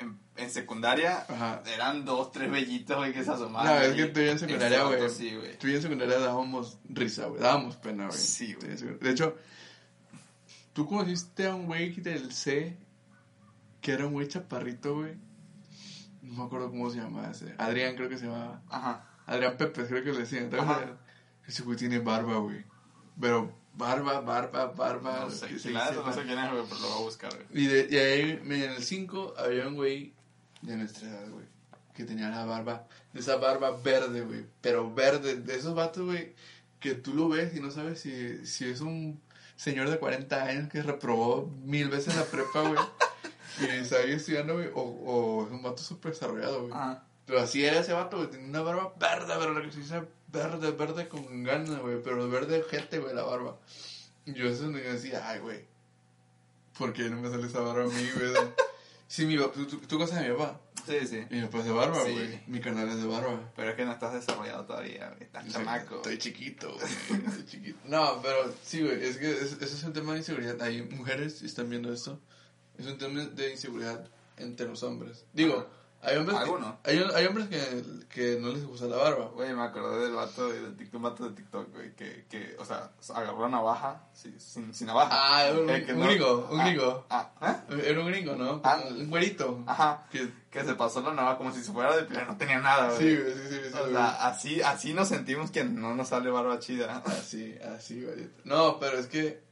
[0.00, 1.62] En, en secundaria Ajá.
[1.72, 3.66] eran dos, tres bellitos, güey, que se asomaban.
[3.66, 3.96] No, es ahí.
[3.96, 5.10] que tú y yo en secundaria, güey.
[5.10, 5.38] Sí.
[5.60, 7.40] Tú y yo en secundaria dábamos risa, güey.
[7.40, 8.18] Dábamos pena, güey.
[8.18, 8.76] Sí, güey.
[8.98, 9.36] De hecho,
[10.72, 12.76] tú conociste a un güey del C
[13.80, 15.16] que era un güey chaparrito, güey.
[16.22, 17.54] No me acuerdo cómo se llamaba ese.
[17.58, 18.62] Adrián creo que se llamaba.
[18.68, 19.06] Ajá.
[19.26, 20.50] Adrián Pepe, creo que le decían.
[21.46, 22.64] Ese güey tiene barba, güey.
[23.20, 25.20] Pero barba, barba, barba.
[25.20, 27.32] No sé, que se nada, no sé quién es, güey, pero lo voy a buscar,
[27.34, 27.64] güey.
[27.64, 30.12] y, de, y ahí en el 5 había un güey
[30.62, 31.46] de nuestra edad, güey,
[31.94, 36.34] que tenía la barba, esa barba verde, güey, pero verde, de esos vatos, güey,
[36.78, 39.20] que tú lo ves y no sabes si, si es un
[39.56, 42.80] señor de 40 años que reprobó mil veces la prepa, güey,
[43.60, 46.72] y está ahí estudiando, güey, o, o es un vato súper desarrollado, güey.
[46.72, 47.04] Ajá.
[47.26, 50.02] Pero así era ese vato, güey, tenía una barba verde, pero lo que se dice
[50.32, 53.58] verde, verde con ganas, güey, pero verde gente, güey, la barba.
[54.26, 55.64] Y yo eso yo decía, ay, güey,
[56.78, 58.32] ¿por qué no me sale esa barba a mí, güey?
[59.08, 60.60] Sí, mi papá, ¿tú, tú, tú conoces a mi papá?
[60.86, 61.26] Sí, sí.
[61.30, 62.12] Mi papá es de barba, Sí.
[62.12, 62.40] güey.
[62.46, 63.52] Mi canal es de barba.
[63.56, 65.22] Pero es que no estás desarrollado todavía, güey.
[65.24, 65.96] Estás chamaco.
[65.96, 67.22] Estoy chiquito, güey.
[67.26, 67.78] Estoy chiquito.
[67.84, 69.02] No, pero sí, güey.
[69.04, 70.60] Es que es- eso es un tema de inseguridad.
[70.62, 72.18] Hay mujeres que están viendo esto.
[72.78, 75.24] Es un tema de inseguridad entre los hombres.
[75.34, 75.68] Digo,
[76.02, 76.74] hay hombres, que, Algunos.
[76.84, 79.26] hay, hay hombres que, que no les gusta la barba.
[79.34, 82.64] Güey, me acordé del vato de, de TikTok, vato de TikTok, güey, que, que, o
[82.64, 85.10] sea, agarró una navaja, sí, sin, sin navaja.
[85.12, 87.06] Ah, un, Eh, que un no- gringo, un ah, gringo.
[87.10, 87.82] Ah, ¿eh?
[87.84, 88.60] Era un gringo, ¿no?
[88.64, 88.82] Ah.
[88.88, 89.62] Un güerito.
[89.66, 90.06] Ajá.
[90.10, 92.92] Que, Que se pasó la navaja como si se fuera de piel, no tenía nada,
[92.94, 92.98] güey.
[92.98, 93.78] sí, güey, sí, sí, sí.
[93.78, 97.02] O sea, así, así nos sentimos que no nos sale barba chida.
[97.04, 98.30] Así, así, güey.
[98.44, 99.42] No, pero es que.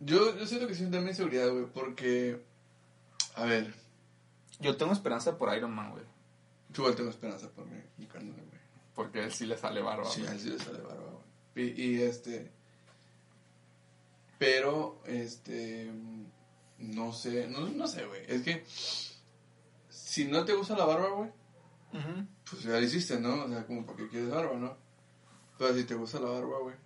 [0.00, 2.44] Yo, yo siento que tema de inseguridad, güey, porque.
[3.34, 3.72] A ver,
[4.62, 6.04] Yo tengo esperanza por Iron Man, güey.
[6.70, 8.60] yo tengo esperanza por mi, mi carnal, güey.
[8.94, 10.04] Porque él sí le sale barba.
[10.04, 10.32] Sí, güey.
[10.32, 11.10] él sí le sale barba,
[11.54, 11.68] güey.
[11.68, 12.50] Y, y este.
[14.38, 15.90] Pero, este.
[16.78, 18.22] No sé, no, no sé, güey.
[18.26, 18.64] Es que.
[19.88, 21.30] Si no te gusta la barba, güey,
[22.50, 23.44] pues ya la hiciste, ¿no?
[23.44, 24.76] O sea, como para qué quieres barba, ¿no?
[25.58, 26.76] Pero si te gusta la barba, güey.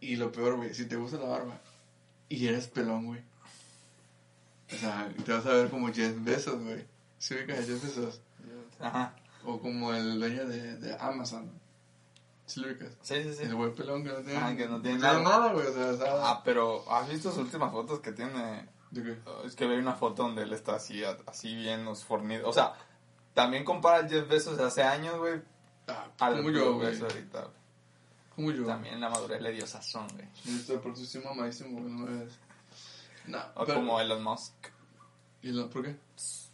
[0.00, 1.60] Y lo peor, güey, si te gusta la barba
[2.28, 3.20] y eres pelón, güey.
[4.72, 6.84] O sea, te vas a ver como Jeff Bezos, güey.
[7.24, 8.20] ¿Sí a Jeff Bezos?
[8.80, 9.14] Ajá.
[9.46, 11.50] O como el dueño de, de Amazon.
[12.44, 12.90] ¿Sí lo ubicas?
[13.00, 13.42] Sí, sí, sí.
[13.44, 14.36] El güey pelón que no tiene...
[14.36, 15.20] Ah, que no tiene nada.
[15.20, 15.52] nada.
[15.54, 15.66] güey.
[15.66, 16.30] O sea, está...
[16.30, 18.68] Ah, pero ¿has visto sus últimas fotos que tiene?
[18.90, 19.18] ¿De qué?
[19.46, 22.46] Es que ve una foto donde él está así, así bien los fornidos.
[22.46, 22.74] O sea,
[23.32, 25.40] también compara al Jeff Bezos de hace años, güey,
[25.86, 27.00] Ah, como yo, güey.
[27.00, 27.48] Ahorita.
[28.34, 28.66] Como yo.
[28.66, 30.28] También la madurez le dio sazón, güey.
[30.44, 31.90] Yo estoy por estoy mamadísimo, güey.
[31.90, 32.38] No es...
[33.26, 34.52] No, O pero- como Elon Musk.
[35.40, 35.96] ¿Y lo- ¿Por qué?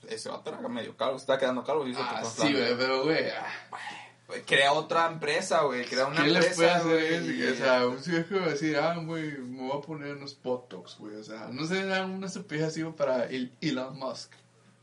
[0.08, 1.86] Ese vato era medio calvo, está quedando calvo.
[1.86, 3.28] y Ah, sí, güey, pero, güey...
[3.30, 3.46] ah.
[4.26, 5.84] Güey, Crea otra empresa, güey.
[5.84, 6.54] Crea una ¿Qué le empresa.
[6.56, 6.70] puede
[7.16, 7.52] hacer?
[7.52, 10.98] O sea, un viejo va a decir, ah, güey, me voy a poner unos botox,
[10.98, 11.16] güey.
[11.16, 14.32] O sea, no sé, era una estupidez así para el Elon Musk.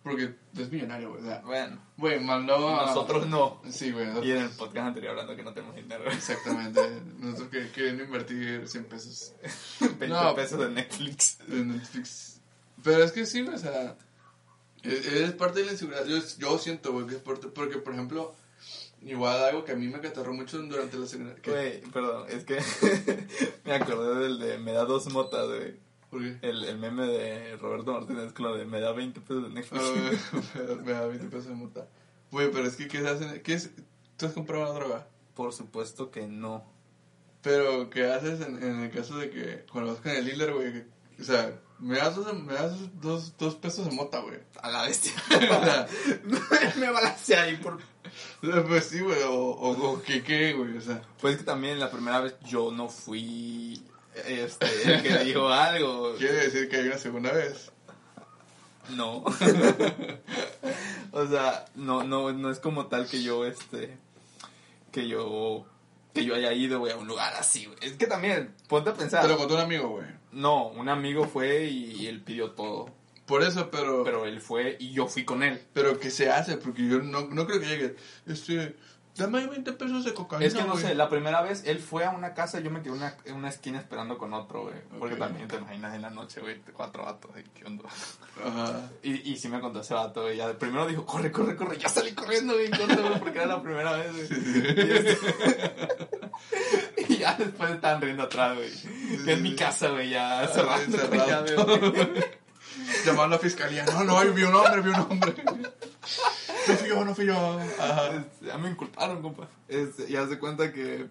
[0.03, 1.21] Porque es millonario, güey.
[1.21, 2.85] O sea, Bueno, güey, mandó a...
[2.87, 3.61] nosotros no.
[3.69, 4.07] Sí, güey.
[4.25, 6.09] Y en el podcast anterior hablando que no tenemos dinero.
[6.11, 7.01] Exactamente.
[7.19, 9.33] Nosotros que queriendo invertir 100 pesos
[9.79, 10.35] 20 No.
[10.35, 11.39] pesos de Netflix.
[11.49, 12.41] en Netflix.
[12.83, 13.95] Pero es que sí, güey, o sea,
[14.83, 16.05] es, es parte de la inseguridad.
[16.05, 18.35] Yo, yo siento, güey, que es parte, porque, por ejemplo,
[19.01, 21.37] igual algo que a mí me catarró mucho durante la seguridad.
[21.45, 22.59] Güey, perdón, es que
[23.65, 25.75] me acordé del de me da dos motas, güey.
[26.09, 26.37] ¿Por qué?
[26.41, 29.83] El, el meme de Roberto Martínez con lo de me da 20 pesos de Netflix.
[29.83, 31.87] Ah, güey, me da 20 pesos de multa.
[32.31, 33.41] Güey, pero es que, ¿qué se hacen?
[33.41, 33.71] ¿Qué es?
[34.17, 35.07] ¿Tú has comprado la droga?
[35.35, 36.65] Por supuesto que no.
[37.41, 40.83] Pero, ¿qué haces en, en el caso de que cuando vas con el dealer, güey?
[41.19, 44.39] O sea, me das, dos, me das dos, dos pesos de mota, güey.
[44.61, 45.13] A la bestia.
[45.29, 45.87] O sea,
[46.77, 47.79] me balancé ahí por...
[48.67, 50.77] pues sí, güey, o, o, o ¿qué, qué, güey?
[50.77, 53.81] O sea, Pues que también la primera vez yo no fui
[54.25, 56.15] este, el que dijo algo.
[56.15, 57.71] quiere decir que hay una segunda vez.
[58.89, 59.23] No.
[61.11, 63.97] o sea, no, no, no es como tal que yo, este,
[64.91, 65.65] que yo,
[66.13, 67.77] que yo haya ido, güey, a un lugar así, güey.
[67.81, 69.23] Es que también, ponte a pensar.
[69.23, 70.07] Te lo contó un amigo, güey.
[70.37, 72.91] No, un amigo fue y él pidió todo.
[73.25, 74.03] Por eso, pero, pero...
[74.03, 75.59] Pero él fue y yo fui con él.
[75.99, 76.57] ¿qué se hace?
[76.57, 77.95] Porque yo no, no creo que llegue.
[78.27, 78.75] Este,
[79.17, 82.05] dame ahí 20 pesos de cocaína, Es que no sé, la primera vez él fue
[82.05, 84.63] a una casa y yo me quedé en una, en una esquina esperando con otro,
[84.63, 84.75] güey.
[84.99, 87.83] Porque también te imaginas en la noche, güey, cuatro vatos, güey, ¿qué onda?
[88.43, 88.89] Ajá.
[89.03, 90.39] Y, y sí me contó ese vato, güey.
[90.57, 91.77] Primero dijo, corre, corre, corre.
[91.77, 92.69] Ya salí corriendo, güey,
[93.19, 94.27] porque era la primera vez, güey.
[94.87, 95.17] Y, este-
[97.13, 98.71] y ya después estaban riendo atrás, güey.
[99.27, 102.23] En mi casa, güey, ya cerrando, cerrado ya, güey.
[103.05, 103.85] llamando a la fiscalía.
[103.85, 105.33] No, no, vi un hombre, vi un hombre.
[106.67, 107.59] No fui yo, no fui yo.
[107.79, 108.25] Ajá.
[108.41, 109.47] Ya me inculparon, compa.
[109.67, 111.07] Este, y haz de cuenta que.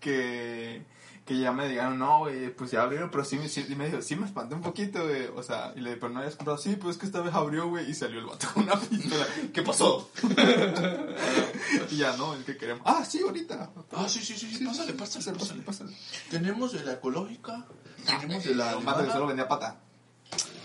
[0.00, 0.82] Que.
[1.24, 3.38] Que ya me dijeron, no, güey, pues ya abrieron, pero sí,
[3.68, 5.28] y me dijo, sí me espanté un poquito, güey.
[5.36, 7.32] O sea, y le dije, pero no habías comprado, sí, pues es que esta vez
[7.32, 9.24] abrió, güey, y salió el vato con una pistola.
[9.54, 10.10] ¿Qué pasó?
[11.90, 12.82] y ya, no, el que queremos.
[12.84, 13.70] Ah, sí, ahorita.
[13.92, 15.62] Ah, sí, sí, sí, sí, pásale, pásale, Pásale, pásale.
[15.62, 15.96] pásale.
[16.28, 17.66] Tenemos de la ecológica,
[18.04, 19.76] tenemos de la Un vato que solo vendía pata.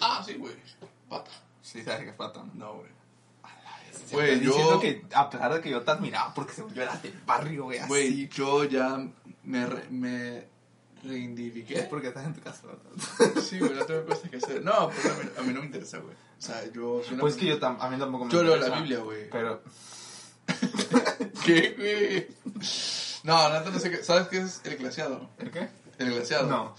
[0.02, 0.56] Ah, sí, güey.
[1.08, 1.30] Pata.
[1.62, 2.54] Sí, sabes que es pata, ¿no?
[2.56, 2.90] No, güey.
[4.12, 7.02] Güey, yo- diciendo que a pesar de que yo te admiraba porque según yo eras
[7.04, 7.88] del barrio, güey, así.
[7.88, 9.06] Güey, yo ya
[9.44, 10.48] me, re- me
[11.04, 11.80] reivindiqué.
[11.80, 13.42] Es porque estás en tu casa, ¿verdad?
[13.42, 14.64] Sí, güey, no tengo cosas que hacer.
[14.64, 16.14] No, pues a mí, a mí no me interesa, güey.
[16.14, 18.54] O sea, yo soy una Pues que yo tam- a mí tampoco me Yo leo
[18.56, 19.30] interesa, la Biblia, güey.
[19.30, 19.62] Pero,
[21.46, 22.28] ¿Qué, güey?
[23.24, 24.04] No, neta no sé qué.
[24.04, 25.30] ¿Sabes qué es el glaciado?
[25.40, 25.68] ¿el qué?
[25.98, 26.48] El glaciado.
[26.48, 26.76] No.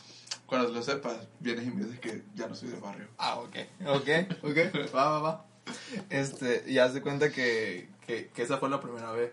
[0.46, 3.06] Cuando lo sepas, vienes y me dices que ya no soy de barrio.
[3.18, 3.56] Ah, ok.
[3.86, 4.08] Ok,
[4.42, 4.56] ok.
[4.94, 5.44] Va, va, va.
[6.10, 9.32] Este, y haz de cuenta que, que, que esa fue la primera vez.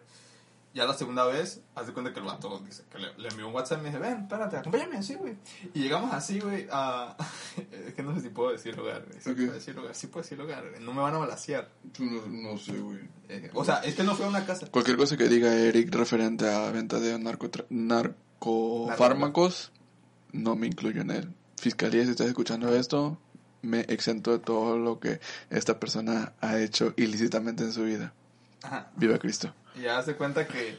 [0.74, 3.48] Ya la segunda vez, haz de cuenta que el vato dice que le, le envió
[3.48, 5.38] un WhatsApp y me dice, ven, espérate, acompáñame así, güey.
[5.74, 7.16] Y llegamos así, güey, a...
[7.88, 9.22] Es que no sé si puedo decir lugar, güey.
[9.22, 9.38] Sí Ok.
[9.38, 10.66] puedo decir lugar, sí puedo decir lugar.
[10.82, 11.72] No me van a balasear.
[11.98, 13.00] No, no sé, güey.
[13.30, 14.68] Eh, o sea, es que no fue a una casa.
[14.70, 19.72] Cualquier cosa que diga Eric referente a venta de narcotra- narcofármacos,
[20.34, 21.34] no me incluyo en él.
[21.58, 23.18] Fiscalía, si estás escuchando esto,
[23.66, 28.14] me exento de todo lo que esta persona ha hecho ilícitamente en su vida.
[28.64, 28.92] Ajá.
[28.96, 29.54] Viva Cristo.
[29.76, 30.78] Y ya de cuenta que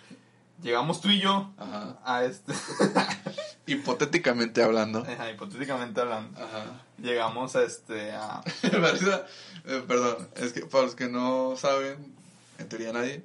[0.62, 1.98] llegamos tú y yo Ajá.
[2.04, 2.52] a este...
[3.66, 5.00] Hipotéticamente hablando.
[5.00, 6.40] Ajá, hipotéticamente hablando.
[6.40, 6.84] Ajá.
[6.98, 8.12] Llegamos a este...
[8.12, 12.14] A, eh, perdón, es que para los que no saben,
[12.58, 13.24] en teoría nadie,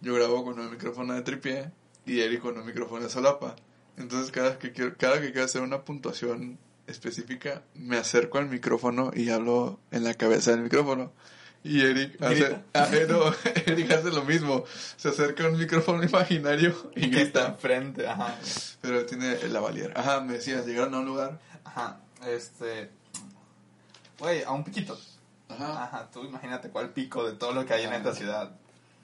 [0.00, 1.70] yo grabo con un micrófono de tripié
[2.04, 3.56] y Eric con un micrófono de solapa.
[3.96, 9.10] Entonces cada que quiero, cada que quiero hacer una puntuación específica, me acerco al micrófono
[9.14, 11.12] y hablo en la cabeza del micrófono.
[11.64, 13.34] Y Eric hace, ah, eh, no,
[13.66, 14.64] Eric hace lo mismo.
[14.96, 18.36] Se acerca a un micrófono imaginario y que está enfrente, ajá.
[18.80, 20.00] Pero tiene la valiera.
[20.00, 21.40] Ajá, me decías, llegaron a un lugar.
[21.64, 22.90] Ajá, este...
[24.18, 24.98] Güey, a un piquito.
[25.48, 25.84] Ajá.
[25.84, 28.56] Ajá, tú imagínate cuál pico de todo lo que hay en esta ciudad.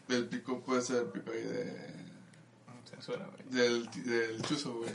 [0.09, 1.94] El pico puede ser el pico ahí de...
[2.88, 3.42] Censura, güey.
[3.51, 4.90] Del, del chuzo, güey.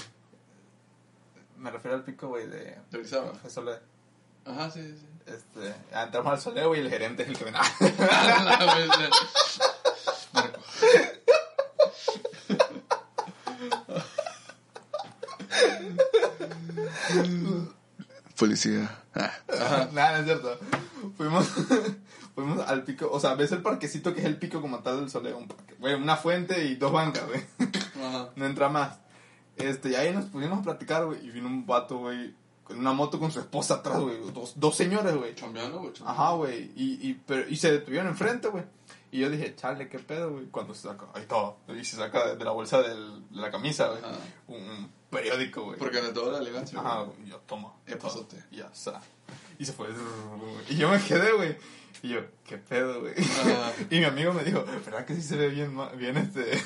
[1.60, 2.78] Me refiero al pico, güey, de...
[2.90, 3.34] De Orizaba.
[3.50, 3.82] Soledad.
[4.46, 5.06] Ajá, sí, sí.
[5.26, 7.86] Este, ah, entramos al soleo y el gerente es el que Marco.
[18.38, 18.90] Policía.
[19.14, 19.32] Ah.
[19.50, 20.58] Ajá, nada, no es cierto.
[21.18, 21.46] Fuimos,
[22.36, 25.10] fuimos al pico, o sea, ves el parquecito que es el pico como tal del
[25.10, 25.38] soleo.
[25.38, 27.42] Un parque, güey, una fuente y dos bancas, güey.
[28.02, 28.30] Ajá.
[28.36, 28.98] No entra más.
[29.60, 32.94] Este, y ahí nos pusimos a platicar, güey, y vino un vato, güey, con una
[32.94, 34.18] moto con su esposa atrás, güey.
[34.34, 35.36] Dos, dos señores, güey.
[35.36, 35.92] Chambeando, güey.
[36.06, 36.72] Ajá, güey.
[36.76, 38.64] Y, y, pero, y se detuvieron enfrente, güey.
[39.12, 40.46] Y yo dije, chale, ¿qué pedo, güey?
[40.46, 41.54] Cuando se saca, ahí está.
[41.68, 44.02] Y se saca de, la bolsa del, de la camisa, güey.
[44.48, 45.80] Un, un periódico, güey.
[45.80, 46.80] Porque de toda la elegancia.
[46.80, 47.28] Ajá, güey.
[47.28, 47.74] Yo, toma.
[48.00, 48.38] Pasote.
[48.52, 49.02] Ya está.
[49.58, 49.88] Y se fue.
[50.70, 51.58] Y yo me quedé, güey.
[52.02, 53.14] Y yo, ¿qué pedo, güey?
[53.90, 56.62] Y mi amigo me dijo, ¿verdad que sí se ve bien, bien este,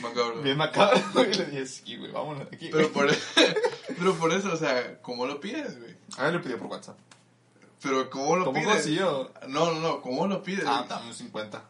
[0.00, 0.40] Macabro.
[0.42, 0.98] bien macabro?
[1.30, 2.68] Y le dije, sí, güey, vámonos de aquí.
[2.72, 3.08] Pero güey".
[3.08, 3.16] por,
[3.98, 5.94] pero por eso, o sea, ¿cómo lo pides, güey?
[6.16, 6.96] A ver, le pidió por WhatsApp.
[7.82, 8.74] Pero ¿cómo lo ¿Cómo pides?
[8.74, 9.32] consiguió?
[9.48, 10.64] No, no, no, ¿cómo lo pides?
[10.66, 11.62] Ah, dame un 50.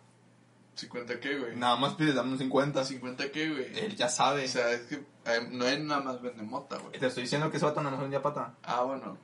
[0.78, 1.56] ¿50 qué, güey?
[1.56, 2.82] Nada más pides, dame un 50.
[2.82, 3.78] ¿50 qué, güey?
[3.78, 4.44] Él ya sabe.
[4.44, 6.98] O sea, es que eh, no hay nada más vende mota, güey.
[6.98, 8.54] Te estoy diciendo que ese vato no es un pata.
[8.62, 9.16] Ah, bueno.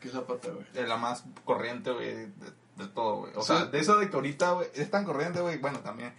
[0.00, 0.66] ¿Qué zapata, güey?
[0.74, 2.28] Es la más corriente, güey,
[2.76, 3.32] de, todo, güey.
[3.36, 3.48] O Sí.
[3.48, 6.12] sea, de eso de que ahorita, güey, es tan corriente, güey, bueno, también.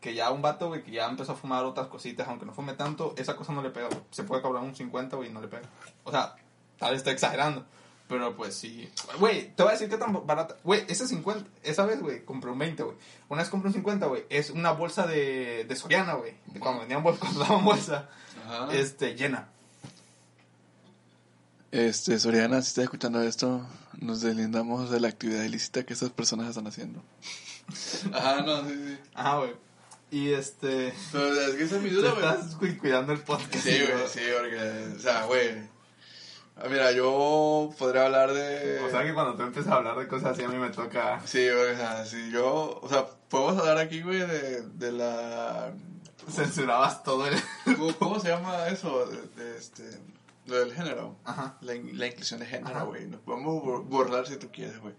[0.00, 2.72] Que ya un vato, güey, que ya empezó a fumar otras cositas, aunque no fume
[2.74, 4.00] tanto, esa cosa no le pega, güey.
[4.10, 5.62] Se puede cobrar un 50, güey, y no le pega.
[6.04, 6.34] O sea,
[6.78, 7.64] tal vez está exagerando.
[8.08, 8.92] Pero pues sí.
[9.20, 10.56] Güey, te voy a decir que tan barata.
[10.64, 12.96] Güey, ese 50, esa vez, güey, compré un 20, güey.
[13.28, 14.24] Una vez compré un 50, güey.
[14.28, 16.34] Es una bolsa de, de Soriana, güey.
[16.46, 18.10] De Cuando vendían bolsa, cuando daban bolsa,
[18.44, 18.68] Ajá.
[18.72, 19.48] este, llena.
[21.72, 23.66] Este, Soriana, si estás escuchando esto,
[23.98, 27.02] nos deslindamos de la actividad ilícita que estas personas están haciendo.
[28.12, 28.98] Ajá, no, sí, sí.
[29.14, 29.54] Ajá, güey.
[30.10, 30.92] Y este.
[31.10, 32.26] Pero es que esa es mi duda, güey.
[32.26, 33.64] estás cuidando el podcast.
[33.64, 35.48] Sí, güey, sí, porque, o sea, güey.
[36.56, 38.80] Ah, Mira, yo podría hablar de...
[38.80, 41.22] O sea que cuando tú empiezas a hablar de cosas así, a mí me toca.
[41.24, 45.72] Sí, güey, o sea, si yo, o sea, podemos hablar aquí, güey, de, de la...
[46.30, 47.34] Censurabas todo el.
[47.76, 49.06] ¿Cómo, cómo se llama eso?
[49.06, 49.82] De, de este,
[50.46, 51.16] lo del género.
[51.24, 51.56] Ajá.
[51.60, 53.06] La, in- la inclusión de género, güey.
[53.06, 54.94] Nos podemos bur- burlar si tú quieres, güey.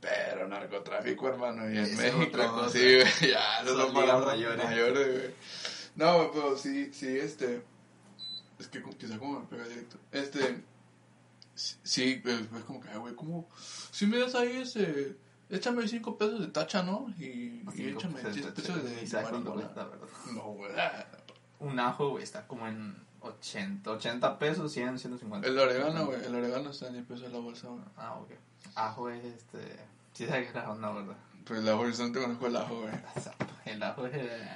[0.00, 2.68] Pero narcotráfico, hermano, y en Esa es México, cosa.
[2.70, 4.64] sí, güey, ya, no Son palabras mayores.
[4.64, 5.34] mayores, güey.
[5.96, 7.62] No, pero sí, sí, este,
[8.58, 9.96] es que como- quizá como me pega directo.
[10.12, 10.62] Este,
[11.56, 13.48] Sí, pues, es como que, güey, ¿cómo?
[13.92, 15.16] Si me das ahí ese,
[15.48, 17.06] échame 5 pesos de tacha, ¿no?
[17.16, 19.88] Y, y Cinco échame pesos 10 de pesos de, sabes cuánto marihuana.
[20.32, 20.72] No, güey.
[20.76, 21.06] ah.
[21.60, 25.48] Un ajo, güey, está como en 80, 80 pesos, 100, 150.
[25.48, 27.82] El orégano, güey, el orégano está en 10 pesos la bolsa, güey.
[27.96, 28.30] Ah, ok.
[28.74, 29.58] Ajo es este.
[30.12, 31.16] Sí, sabes que es ajo, no, ¿verdad?
[31.44, 32.94] Pues la bolsa no te conozco el ajo, güey.
[33.66, 34.14] El ajo es.
[34.14, 34.48] eh,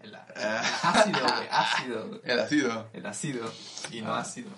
[0.00, 0.26] El, Ah.
[0.34, 0.42] el
[0.82, 2.08] ácido, güey, ácido.
[2.08, 2.20] güey.
[2.24, 2.88] El ácido.
[2.92, 3.52] El ácido
[3.90, 4.20] y no Ah.
[4.20, 4.50] ácido.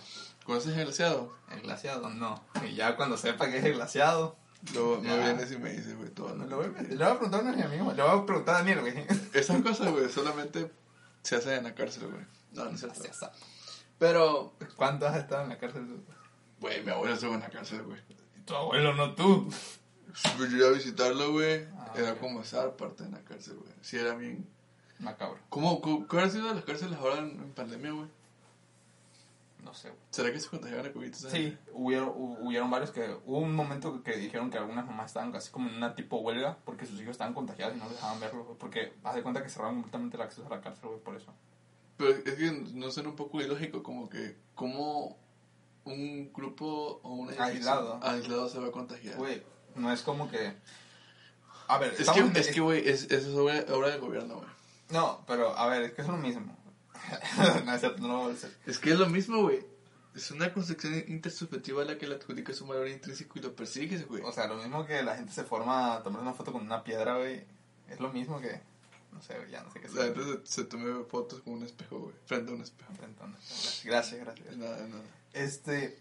[0.45, 1.35] ¿Conoces el glaseado?
[1.51, 2.43] El glaseado, no.
[2.67, 4.37] Y ya cuando sepa que es el glaseado,
[4.73, 6.35] Luego me vienes y me dices, güey, todo.
[6.35, 8.59] le voy, a- le voy a preguntar a mi amigo, le voy a preguntar a
[8.61, 8.95] Daniel, güey.
[9.35, 10.71] Esas cosas, güey, solamente
[11.23, 12.25] se hacen en la cárcel, güey.
[12.55, 13.03] No, no es cierto.
[13.13, 13.33] Sabe.
[13.99, 16.05] Pero, ¿Cuánto has estado en la cárcel tú?
[16.61, 18.01] güey, mi abuelo estuvo en la cárcel, güey.
[18.45, 19.49] Tu abuelo, no tú.
[20.37, 21.65] Pues yo iba a visitarlo, güey.
[21.77, 23.73] Ah, era como estar parte de la cárcel, güey.
[23.81, 24.49] Sí, era bien.
[25.01, 25.39] Macabro.
[25.49, 28.09] ¿Cómo, cómo, ¿Cuál ha sido las cárceles ahora en, en pandemia, güey?
[29.63, 30.01] No sé, güey.
[30.11, 31.15] ¿Será que se contagiaban de COVID?
[31.15, 31.59] Sí, gente?
[31.73, 33.17] hubieron, hu- hubieron varios que...
[33.25, 36.59] Hubo un momento que dijeron que algunas mamás estaban casi como en una tipo huelga
[36.65, 39.43] porque sus hijos estaban contagiados y no les dejaban verlos, güey, porque haz de cuenta
[39.43, 41.33] que cerraron completamente el acceso a la cárcel, güey, por eso.
[41.97, 45.19] Pero es que no suena un poco ilógico, como que, ¿cómo
[45.85, 48.01] un grupo o un Aislado.
[48.03, 49.17] aislado se va a contagiar?
[49.17, 49.43] Güey,
[49.77, 50.55] no es como que...
[51.69, 54.49] A ver, Es que, es que, güey, es, eso es obra, obra del gobierno, güey.
[54.91, 56.57] No, pero a ver, es que es lo mismo.
[57.65, 58.57] no, es cierto, no lo voy a decir.
[58.67, 59.65] Es que es lo mismo, güey.
[60.15, 64.07] Es una construcción intersubjetiva a la que le adjudicas un valor intrínseco y lo persigues,
[64.07, 64.23] güey.
[64.23, 66.85] O sea, lo mismo que la gente se forma a tomar una foto con una
[66.85, 67.45] piedra, güey.
[67.89, 68.61] Es lo mismo que...
[69.15, 70.23] No sé, güey, ya no sé qué La decir.
[70.25, 72.15] gente se, se tome fotos con un espejo, güey.
[72.27, 72.93] Frente a un espejo.
[73.03, 74.57] Entonces, Gracias, gracias.
[74.57, 75.03] Nada, nada.
[75.33, 75.99] Este...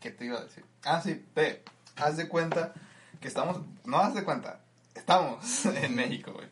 [0.00, 0.64] ¿Qué te iba a decir?
[0.84, 1.64] Ah, sí, ve.
[1.96, 2.74] Haz de cuenta
[3.20, 3.60] que estamos...
[3.84, 4.60] No haz de cuenta.
[4.94, 6.48] Estamos en México, güey.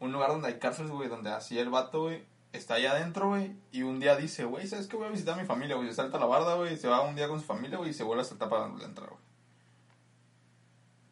[0.00, 3.54] Un lugar donde hay cárceles, güey, donde así el vato, güey, está allá adentro, güey,
[3.70, 4.96] y un día dice, güey, ¿sabes qué?
[4.96, 5.88] Voy a visitar a mi familia, güey.
[5.88, 8.02] Se salta la barda, güey, se va un día con su familia, güey, y se
[8.02, 9.20] vuelve a saltar para entrar, güey.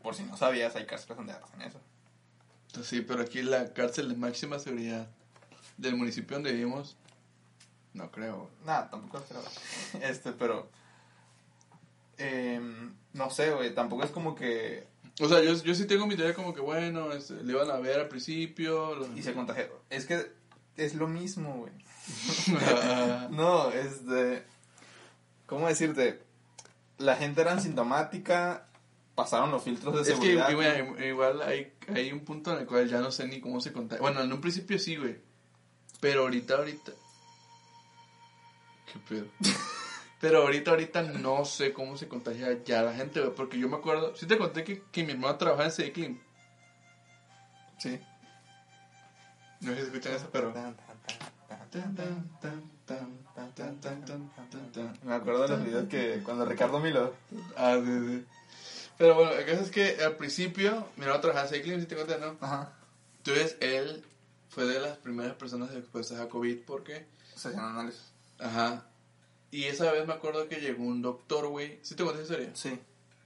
[0.02, 1.78] Por si no sabías, hay cárceles donde hacen eso.
[2.82, 5.08] Sí, pero aquí la cárcel de máxima seguridad
[5.76, 6.96] del municipio donde vivimos,
[7.94, 8.50] no creo.
[8.64, 9.42] Nada, tampoco creo.
[10.08, 10.70] Este, pero...
[12.18, 14.86] em, no sé, güey, tampoco es como que...
[15.20, 17.76] O sea, yo, yo sí tengo mi teoría como que, bueno, este, le iban a
[17.76, 19.06] ver al principio.
[19.14, 19.66] Y se contagió.
[19.90, 20.32] Es que
[20.76, 21.72] es lo mismo, güey.
[23.30, 24.44] No, este.
[25.46, 26.22] ¿Cómo decirte?
[26.98, 28.66] La gente era asintomática,
[29.14, 30.50] pasaron los filtros de seguridad.
[30.50, 33.40] Es que, güey, igual hay, hay un punto en el cual ya no sé ni
[33.40, 34.00] cómo se contagia.
[34.00, 35.18] Bueno, en un principio sí, güey.
[36.00, 36.92] Pero ahorita, ahorita.
[38.92, 39.26] Qué pedo.
[40.20, 43.34] Pero ahorita, ahorita no sé cómo se contagia ya la gente, güey.
[43.34, 44.14] Porque yo me acuerdo.
[44.16, 46.20] Sí te conté que, mi hermano trabajaba en Cediclim.
[47.78, 48.00] Sí.
[49.60, 50.52] No sé si escuchan eso, pero.
[55.04, 57.14] Me acuerdo de los videos que cuando Ricardo Milo.
[57.56, 58.26] Ah, sí, sí.
[59.00, 61.96] Pero bueno, el caso es que al principio, mi hermano trabajaba en Cediclim, si te
[61.96, 62.36] conté, ¿no?
[62.42, 62.74] Ajá.
[63.16, 64.04] Entonces, él
[64.50, 67.06] fue de las primeras personas expuestas a COVID porque...
[67.34, 68.12] Sesión análisis.
[68.38, 68.84] Ajá.
[69.50, 71.78] Y esa vez me acuerdo que llegó un doctor, güey.
[71.80, 72.50] ¿Sí te conté esa historia?
[72.54, 72.78] Sí.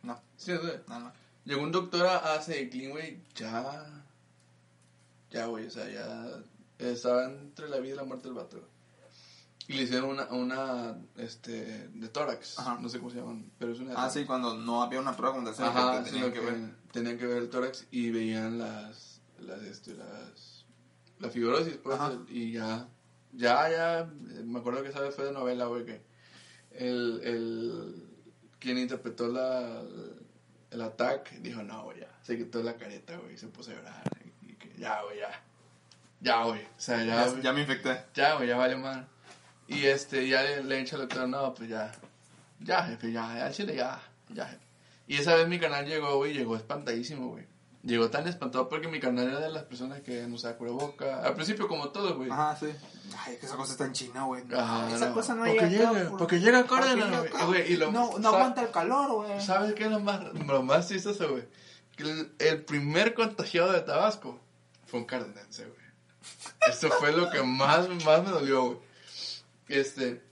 [0.05, 0.81] No, Sí, no sé.
[0.87, 1.13] no, no.
[1.45, 4.05] Llegó un doctor a Cediclim, güey, ya...
[5.33, 6.39] Ya, güey, o sea, ya...
[6.79, 8.59] Estaba entre la vida y la muerte del vato.
[8.59, 8.69] güey.
[9.67, 12.59] Y le hicieron una, una, este, de tórax.
[12.59, 12.79] Ajá.
[12.81, 15.17] No sé cómo se llaman, pero es una de Ah, sí, cuando no había una
[15.17, 16.57] prueba como Ajá, que tenían que que ver.
[16.93, 20.67] tenían que ver el tórax y veían las, las, este, las,
[21.19, 21.99] la fibrosis, pues,
[22.29, 22.87] y ya,
[23.33, 24.11] ya, ya,
[24.45, 26.03] me acuerdo que esa vez fue de novela, güey, que
[26.73, 28.07] el, el,
[28.59, 29.83] quien interpretó la,
[30.71, 33.75] el ataque dijo, no, güey, ya, se quitó la careta, güey, y se puso a
[33.75, 34.03] llorar,
[34.43, 35.43] y, que, ya, güey, ya,
[36.21, 38.05] ya, güey, o sea, ya, Ya, ya me infecté.
[38.15, 39.09] ya, güey, ya vale mal.
[39.69, 41.91] Y este, ya le, le he dicho al doctor, no, pues ya,
[42.61, 44.65] ya, jefe, ya, ya, chile, ya, ya, jefe.
[45.07, 47.47] Y esa vez mi canal llegó, güey, llegó espantadísimo, güey.
[47.83, 51.21] Llegó tan espantado porque mi canal era de las personas que no usaba boca.
[51.23, 52.31] Al principio, como todo, güey.
[52.31, 52.69] Ajá, sí.
[53.19, 54.43] Ay, que esa cosa está en China, güey.
[54.57, 55.15] Ajá, esa no.
[55.15, 57.77] cosa no Porque llega acá, por- porque llega llega güey.
[57.93, 59.39] no, no aguanta el calor, güey.
[59.43, 61.45] ¿Sabes qué es lo más, lo más chistoso, güey?
[61.97, 64.41] Que el, el primer contagiado de Tabasco
[64.87, 65.85] fue un cardenense, güey.
[66.67, 68.79] Eso fue lo que más, más me dolió, güey.
[69.69, 70.23] Este,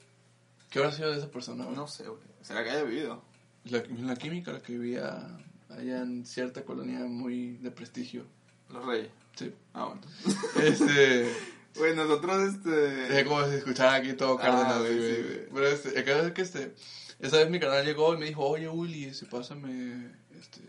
[0.70, 1.76] ¿qué habrá sido de esa persona, güey?
[1.76, 2.20] No sé, güey.
[2.42, 3.22] ¿Será que haya vivido?
[3.64, 5.38] La, la química, la que vivía
[5.70, 8.24] allá en cierta colonia muy de prestigio.
[8.68, 9.10] Los reyes.
[9.36, 9.52] Sí.
[9.74, 10.00] Ah, bueno.
[10.62, 11.32] Este,
[11.74, 13.18] Güey, nosotros, este...
[13.20, 15.22] es como si escuchara aquí todo Cárdenas, Ah, sí, güey, sí.
[15.22, 15.46] güey.
[15.54, 16.74] Pero este, el caso es que este,
[17.18, 20.60] esa vez mi canal llegó y me dijo, oye, Willy, si pásame, este,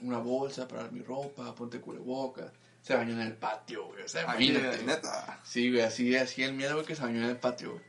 [0.00, 2.50] una bolsa para mi ropa, ponte cubrebocas.
[2.82, 4.82] Se bañó en el patio, güey, o sea, imagínate.
[4.82, 5.40] neta.
[5.44, 7.84] Sí, güey, así, así el miedo, güey, que se bañó en el patio, güey.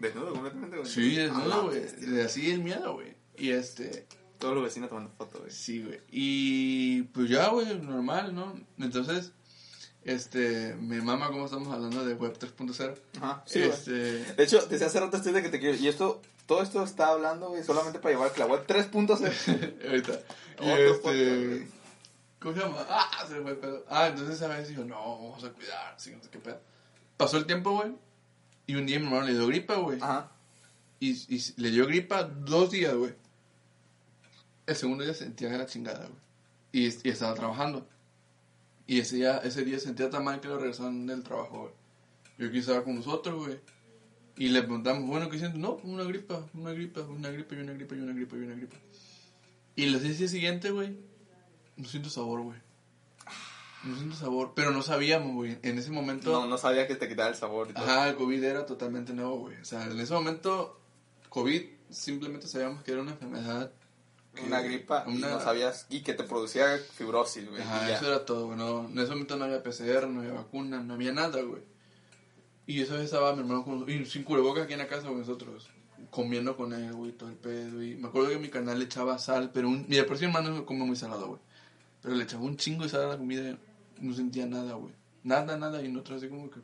[0.00, 0.88] Desnudo completamente, güey.
[0.88, 2.20] Sí, desnudo, güey.
[2.24, 3.14] así el miedo, güey.
[3.36, 4.06] Y este,
[4.38, 5.52] Todos los vecinos tomando fotos, güey.
[5.52, 6.00] sí, güey.
[6.10, 8.58] Y pues ya, güey, normal, ¿no?
[8.78, 9.32] Entonces,
[10.02, 14.86] este, mi mamá, como estamos hablando de Web 3.0, Ajá, sí, este, De hecho, desde
[14.86, 15.76] hace rato estoy de que te quiero.
[15.76, 19.86] Y esto, todo esto está hablando, güey, solamente para llevar que la web 3.0.
[19.86, 20.12] ahorita,
[20.62, 21.68] y este.
[22.38, 22.86] ¿cómo se llama?
[22.88, 23.84] Ah, se me fue el pedo.
[23.90, 26.58] Ah, entonces a veces dijo, no, vamos a cuidar, así, no sé qué pedo.
[27.18, 27.92] Pasó el tiempo, güey,
[28.70, 29.98] y un día mi hermano le dio gripa, güey.
[30.00, 30.30] Ajá.
[31.00, 33.14] Y, y le dio gripa dos días, güey.
[34.64, 36.20] El segundo día sentía era chingada, güey.
[36.70, 37.88] Y, y estaba trabajando.
[38.86, 41.72] Y ese día, ese día sentía tan mal que lo regresaron del trabajo,
[42.38, 42.52] güey.
[42.52, 43.58] Yo estaba con nosotros, güey.
[44.36, 45.60] Y le preguntamos, bueno, ¿qué sientes?
[45.60, 48.54] No, una gripa, una gripa, una gripa y una gripa y una gripa y una
[48.54, 48.76] gripa.
[49.74, 50.96] Y los días siguientes, güey,
[51.76, 52.58] no siento sabor, güey.
[53.84, 54.52] No siento sabor.
[54.54, 55.58] Pero no sabíamos, güey.
[55.62, 56.30] En ese momento...
[56.32, 57.84] No, no sabía que te quitaba el sabor y todo.
[57.84, 59.56] Ajá, el COVID era totalmente nuevo, güey.
[59.56, 60.78] O sea, en ese momento,
[61.30, 63.72] COVID simplemente sabíamos que era una enfermedad.
[64.34, 65.86] que- Una gripa y una- no sabías.
[65.90, 67.60] Y que te producía fibrosis, güey.
[67.60, 68.58] y Ajá, eso era todo, güey.
[68.58, 71.62] No, en ese momento no había PCR, no había vacuna, no había nada, güey.
[72.66, 75.18] Y esa vez estaba mi hermano con, y sin cubrebocas aquí en la casa, güey,
[75.20, 75.68] nosotros.
[76.10, 77.82] Comiendo con él, güey, todo el pedo.
[77.82, 79.84] Y me acuerdo que mi canal le echaba sal, pero un.
[79.88, 81.40] Y de por sí mi hermano no come muy salado, güey.
[82.02, 83.58] Pero le echaba un chingo de sal a la comida y
[84.00, 84.92] no sentía nada, güey.
[85.22, 85.82] Nada, nada.
[85.82, 86.60] Y nosotros así como que.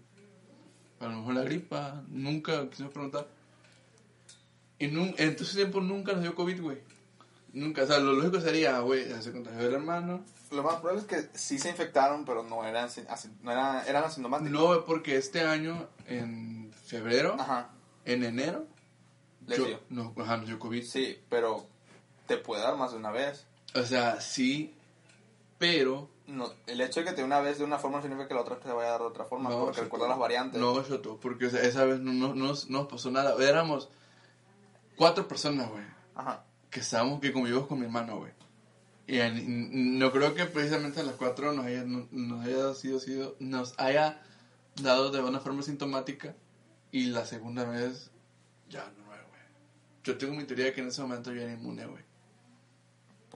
[1.00, 3.26] A lo mejor la gripa, nunca quisimos preguntar.
[4.78, 6.78] Y nun- en todo ese tiempo nunca nos dio COVID, güey.
[7.52, 7.82] Nunca.
[7.82, 10.22] O sea, lo lógico sería, güey, se contagió el hermano.
[10.50, 12.88] Lo más probable es que sí se infectaron, pero no eran,
[13.42, 14.52] no eran, eran asintomáticos.
[14.52, 17.70] No, porque este año, en febrero, Ajá.
[18.04, 18.66] en enero,
[19.46, 19.80] Les yo, dio.
[19.90, 20.84] no, ajá, nos dio COVID.
[20.84, 21.66] Sí, pero
[22.26, 23.44] te puede dar más de una vez.
[23.74, 24.72] O sea, sí,
[25.58, 28.26] pero No, el hecho de que te dé una vez de una forma no significa
[28.28, 30.60] que la otra te vaya a dar de otra forma, No, porque recuerda las variantes.
[30.60, 33.36] no, Shoto, porque o sea, esa vez no, no, no nos- no nos pasó nada.
[33.42, 33.88] Éramos
[34.96, 35.84] cuatro personas, güey,
[36.16, 36.44] Ajá.
[36.70, 38.32] que estábamos, que convivimos con mi hermano, güey.
[39.08, 43.36] Y no creo que precisamente a las cuatro nos haya, no- nos haya sido, sido,
[43.38, 44.20] nos haya
[44.82, 46.34] dado de una forma sintomática
[46.90, 48.10] y la segunda vez
[48.68, 49.20] ya no, güey.
[50.02, 52.04] Yo tengo mi teoría de que en ese momento yo era inmune, güey.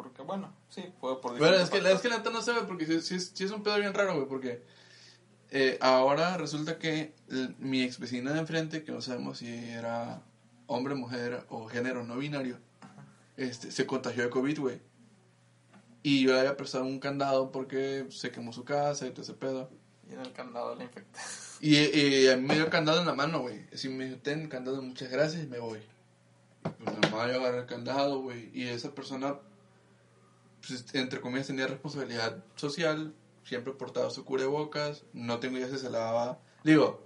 [0.03, 2.41] Porque, bueno, sí, fue por Bueno, diferentes es que, la- es que la neta no
[2.43, 4.63] se ve porque sí, sí es, sí es un pedo bien raro, güey, porque
[5.51, 10.23] eh, ahora resulta que el- mi ex vecina de enfrente, que no sabemos si era
[10.67, 12.59] hombre, mujer o género no binario,
[13.37, 14.81] este, se contagió de COVID, güey.
[16.03, 19.35] Y yo le había prestado un candado porque se quemó su casa y todo ese
[19.35, 19.71] pedo.
[20.09, 21.21] Y en el candado la infecté.
[21.63, 23.67] Y, y a mí me dio candado en la mano, güey.
[23.71, 25.79] Así me dijo, ten candado, muchas gracias y me voy.
[26.63, 28.51] Pues normal, yo agarré el candado, güey.
[28.55, 29.37] Y esa persona,
[30.67, 33.15] pues, entre comillas, tenía responsabilidad social.
[33.45, 35.05] Siempre portaba su cubrebocas.
[35.13, 36.39] No tengo idea si se lavaba.
[36.63, 37.03] Digo,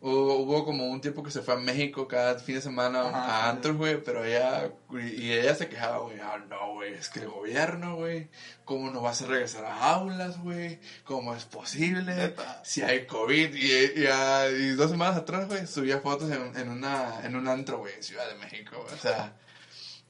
[0.00, 3.46] hubo, hubo como un tiempo que se fue a México cada fin de semana Ajá,
[3.46, 4.02] a antros, güey.
[4.02, 6.18] Pero ella, y ella se quejaba, güey.
[6.20, 8.28] Ah, no, güey, es que el gobierno, güey.
[8.64, 10.80] ¿Cómo nos va a regresar a aulas, güey?
[11.04, 12.14] ¿Cómo es posible?
[12.14, 12.62] Neta.
[12.64, 13.54] si hay COVID.
[13.54, 17.48] Y, y, ah, y dos semanas atrás, güey, subía fotos en, en, una, en un
[17.48, 18.94] antro, güey, en Ciudad de México, güey.
[18.94, 19.36] O sea,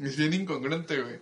[0.00, 1.20] es bien incongruente, güey.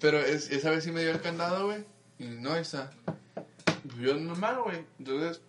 [0.00, 1.84] Pero es, esa vez sí me dio el candado, güey.
[2.18, 2.90] Y no, esa.
[3.34, 4.84] Pues yo normal, güey.
[4.98, 5.40] Entonces,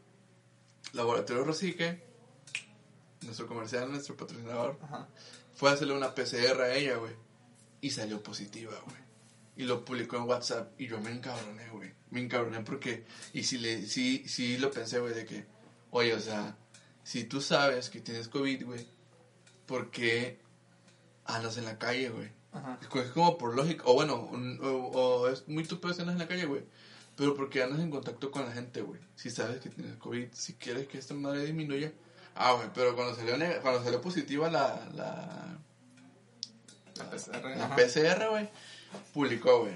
[0.94, 2.02] Laboratorio Rosique,
[3.22, 5.08] nuestro comercial, nuestro patrocinador, Ajá.
[5.56, 7.14] fue a hacerle una PCR a ella, güey.
[7.82, 8.98] Y salió positiva, güey.
[9.56, 10.80] Y lo publicó en WhatsApp.
[10.80, 11.92] Y yo me encabroné, güey.
[12.10, 13.06] Me encabroné porque.
[13.34, 13.86] Y si le.
[13.86, 15.46] Sí, sí lo pensé, güey, de que.
[15.92, 16.58] Oye, o sea.
[17.04, 18.88] Si tú sabes que tienes COVID, güey.
[19.66, 20.40] ¿Por qué
[21.26, 22.39] andas en la calle, güey?
[22.52, 22.78] Ajá.
[22.82, 23.84] Es co- es como por lógica.
[23.86, 26.64] O bueno, un- o, o es muy tupido si andas en la calle, güey.
[27.16, 29.00] Pero porque andas en contacto con la gente, güey.
[29.16, 31.92] Si sabes que tienes COVID, si quieres que esta madre disminuya.
[32.36, 35.58] Ah, güey, pero cuando salió, cuando salió positiva la, la,
[36.96, 37.76] La PCR, la.
[37.76, 38.50] PCR, güey,
[39.14, 39.74] publicó, güey.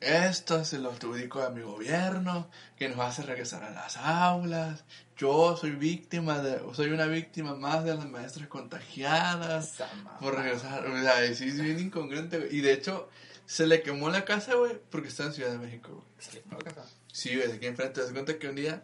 [0.00, 4.84] Esto se lo adjudico a mi gobierno, que nos hace regresar a las aulas.
[5.16, 9.82] Yo soy víctima de, soy una víctima más de las maestras contagiadas
[10.20, 10.86] por regresar.
[10.86, 12.56] O sea, sí es bien incongruente, güey.
[12.56, 13.08] Y de hecho,
[13.46, 16.06] se le quemó la casa, güey, porque está en Ciudad de México, güey.
[16.18, 16.84] Sí, no alcanza.
[17.10, 17.94] Sí, güey, aquí enfrente.
[17.94, 18.82] Te das cuenta que un día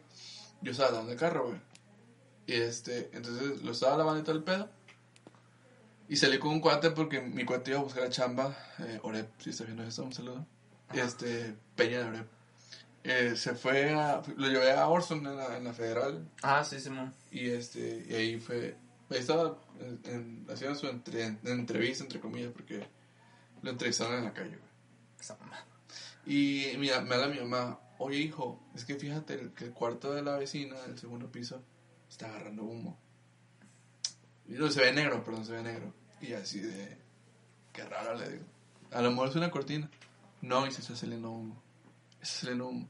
[0.62, 1.60] yo estaba lavando el carro, güey.
[2.46, 4.70] Y este, entonces lo estaba lavando y todo el pedo.
[6.08, 9.28] Y salí con un cuate porque mi cuate iba a buscar a chamba, eh, Orep,
[9.40, 10.46] si está viendo esto, un saludo.
[10.94, 12.28] Este, Peña de Orep.
[13.04, 16.28] Eh, se fue a, lo llevé a Orson en la, en la federal.
[16.42, 17.12] Ah, sí, Simón.
[17.30, 18.76] Y este, y ahí fue,
[19.10, 22.86] ahí estaba en- en- haciendo su entre- en- entrevista, entre comillas, porque
[23.62, 24.70] lo entrevistaron en la calle, güey.
[25.18, 25.64] Esa mamá.
[26.26, 30.12] Y mira, me habla mi mamá, oye hijo, es que fíjate el- que el cuarto
[30.14, 31.60] de la vecina del segundo piso
[32.08, 33.00] está agarrando humo.
[34.48, 35.92] Y no, se ve negro, perdón, se ve negro.
[36.20, 36.98] Y así de...
[37.72, 38.44] Qué raro, le digo.
[38.92, 39.90] A lo mejor es una cortina.
[40.42, 41.62] No, y se está saliendo humo.
[42.20, 42.88] Está saliendo humo.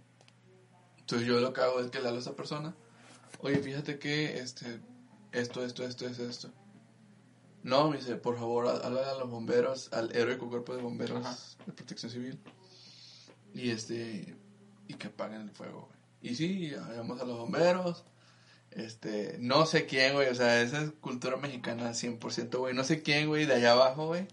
[0.98, 2.74] Entonces yo lo que hago es que le hablo a esa persona.
[3.40, 4.80] Oye, fíjate que este,
[5.32, 6.50] esto, esto, esto, es esto.
[7.62, 11.24] No, me dice, por favor, há- háblale a los bomberos, al heroico cuerpo de bomberos
[11.24, 11.36] Ajá.
[11.66, 12.40] de protección civil.
[13.54, 14.34] Y este,
[14.88, 16.32] y que apaguen el fuego, güey.
[16.32, 18.04] Y sí, llamamos a los bomberos.
[18.70, 22.74] Este, no sé quién, güey, o sea, esa es cultura mexicana 100%, güey.
[22.74, 24.26] No sé quién, güey, de allá abajo, güey.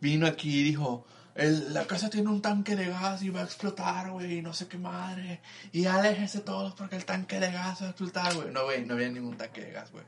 [0.00, 1.06] Vino aquí y dijo,
[1.36, 4.54] el, la casa tiene un tanque de gas y va a explotar, güey, y no
[4.54, 5.40] sé qué madre.
[5.70, 8.50] Y aléjense todos porque el tanque de gas va a explotar, güey.
[8.50, 10.04] No, güey, no había ningún tanque de gas, güey.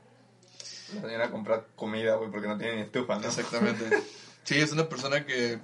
[0.95, 3.27] La señora a comprar comida, güey, porque no tiene ni estufa, ¿no?
[3.27, 3.85] Exactamente.
[4.45, 5.59] Sí, es una persona que.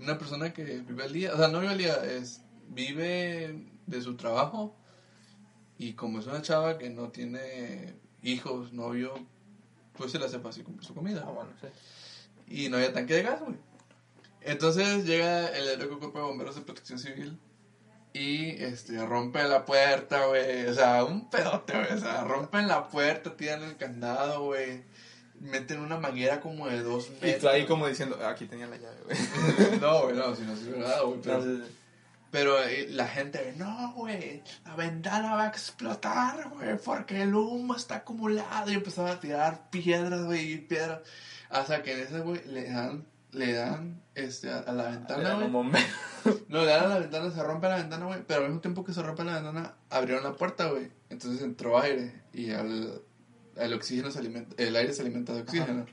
[0.00, 1.34] Una persona que vive al día.
[1.34, 2.40] O sea, no vive al día, es.
[2.68, 4.74] Vive de su trabajo.
[5.76, 9.12] Y como es una chava que no tiene hijos, novio,
[9.98, 11.24] pues se le hace fácil comprar su comida.
[11.26, 11.66] Ah, bueno, sí.
[12.48, 13.56] Y no había tanque de gas, güey.
[14.46, 17.38] Entonces llega el heroico cuerpo de bomberos de protección civil.
[18.12, 20.66] Y este, rompe la puerta, güey.
[20.66, 21.92] O sea, un pedote, güey.
[21.92, 24.84] O sea, rompen la puerta, tiran el candado, güey.
[25.40, 27.40] Meten una manguera como de dos Y metros.
[27.40, 29.18] tú ahí como diciendo, "Ah, aquí tenía la llave, güey.
[29.80, 31.20] no, güey, no, si no es verdad, güey.
[31.22, 31.44] Pero,
[32.30, 37.76] pero eh, la gente, no, güey, la ventana va a explotar, güey, porque el humo
[37.76, 38.70] está acumulado.
[38.70, 41.00] Y empezaron a tirar piedras, güey, y piedras.
[41.50, 45.50] Hasta que en ese, güey, le dan, le dan, este, a, a la ventana, güey.
[46.48, 48.20] No, le dan a la ventana, se rompe la ventana, güey.
[48.26, 50.90] Pero al mismo tiempo que se rompe la ventana, abrieron la puerta, güey.
[51.08, 53.00] Entonces entró aire y al,
[53.56, 55.86] el oxígeno se alimenta, el aire se alimenta de oxígeno.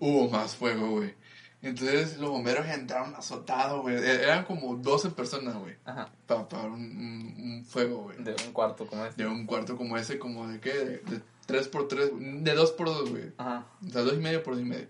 [0.00, 1.14] Hubo más fuego, güey.
[1.62, 3.96] Entonces los bomberos entraron azotados, güey.
[3.96, 5.74] E- Eran como 12 personas, güey.
[5.84, 6.10] Ajá.
[6.26, 8.22] Para apagar un, un, un fuego, güey.
[8.22, 9.22] De un cuarto como este.
[9.22, 10.72] De un cuarto como ese, como de qué?
[10.72, 12.10] De, de 3 por 3
[12.44, 13.32] de 2 por 2 güey.
[13.38, 13.66] Ajá.
[13.86, 14.88] O sea, dos y medio por dos y medio.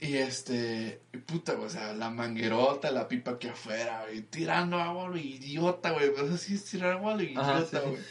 [0.00, 4.78] Y este, y puta, güey, o sea, la manguerota, la pipa aquí afuera, güey, tirando
[4.78, 7.76] agua lo idiota, güey, pero así es tirar agua lo idiota, sí.
[7.86, 8.02] güey.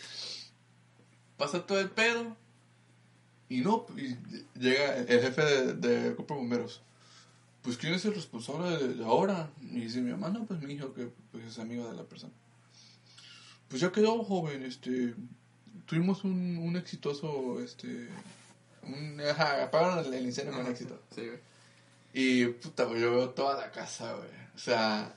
[1.36, 2.38] Pasa todo el pedo,
[3.50, 4.16] y no, y
[4.60, 6.84] llega el jefe de, de de Bomberos.
[7.64, 9.50] Pues, ¿quién es el responsable de, de ahora?
[9.62, 12.34] Y dice mi mamá, no, pues mi hijo, que pues, es amigo de la persona.
[13.68, 15.16] Pues ya quedó, joven, este,
[15.86, 18.10] tuvimos un, un exitoso, este,
[18.84, 21.02] un, ajá, apagaron el, el incendio con éxito.
[21.14, 21.40] Sí, güey.
[22.14, 24.30] Y puta, güey, yo veo toda la casa, güey.
[24.56, 25.16] O sea,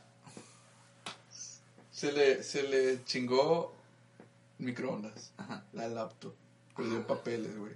[1.90, 3.74] se le, se le chingó
[4.59, 5.64] microondas, Ajá.
[5.72, 6.34] la laptop,
[6.76, 7.74] perdió papeles, güey.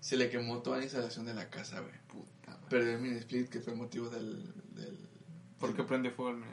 [0.00, 1.92] Se le quemó toda la instalación de la casa, güey.
[2.08, 2.68] Puta, güey.
[2.68, 4.44] Perdió el mini split, que fue el motivo del.
[4.74, 4.96] del
[5.58, 6.46] ¿Por qué prende fuego el mío?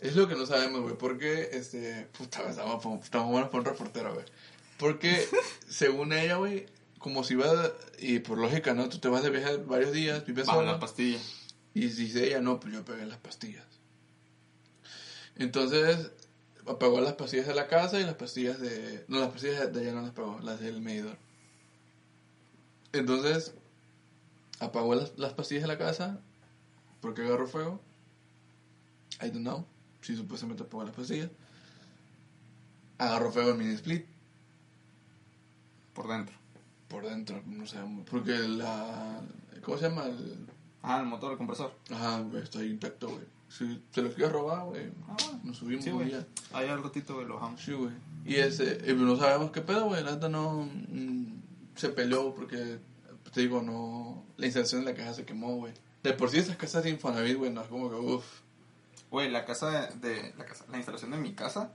[0.00, 0.96] es lo que no sabemos, güey.
[0.96, 2.08] Porque, este.
[2.18, 4.26] Puta, estamos, estamos buenos por un reportero, güey.
[4.78, 5.26] Porque,
[5.68, 6.66] según ella, güey,
[7.02, 7.72] como si iba.
[7.98, 8.88] Y por lógica, ¿no?
[8.88, 10.72] Tú te vas de viaje varios días, vives Baja solo.
[10.72, 11.18] la pastilla.
[11.74, 13.66] Y dice ella, no, pues yo pegué las pastillas.
[15.36, 16.10] Entonces,
[16.66, 19.04] apagó las pastillas de la casa y las pastillas de...
[19.08, 21.16] No, las pastillas de ella no las apagó, las del medidor.
[22.92, 23.54] Entonces,
[24.60, 26.20] apagó las, las pastillas de la casa
[27.00, 27.80] porque agarró fuego.
[29.20, 29.66] I don't know.
[30.02, 31.30] Si supuestamente apagó las pastillas.
[32.98, 34.06] Agarró fuego el mini split
[35.94, 36.41] Por dentro.
[36.92, 37.78] Por dentro, no sé,
[38.10, 39.20] porque la...
[39.64, 40.04] ¿Cómo se llama?
[40.06, 40.46] El,
[40.84, 41.72] Ah, el motor, el compresor.
[41.92, 43.22] Ajá, güey, está ahí intacto, güey.
[43.48, 46.12] Si se lo quiere robar, güey, Ah, nos subimos Sí, güey.
[46.52, 47.60] Ahí al ratito, güey, lo bajamos.
[47.60, 47.92] Sí, güey.
[48.24, 50.02] Y ese, y no sabemos qué pedo, güey.
[50.02, 50.64] La neta no.
[50.88, 51.24] mm,
[51.76, 52.78] se peleó porque,
[53.32, 54.24] te digo, no.
[54.38, 55.72] La instalación de la caja se quemó, güey.
[56.02, 58.24] De por sí, esas casas de Infonavit, güey, no es como que, uff.
[59.10, 61.74] Güey, la casa de, de- la casa, la instalación de mi casa,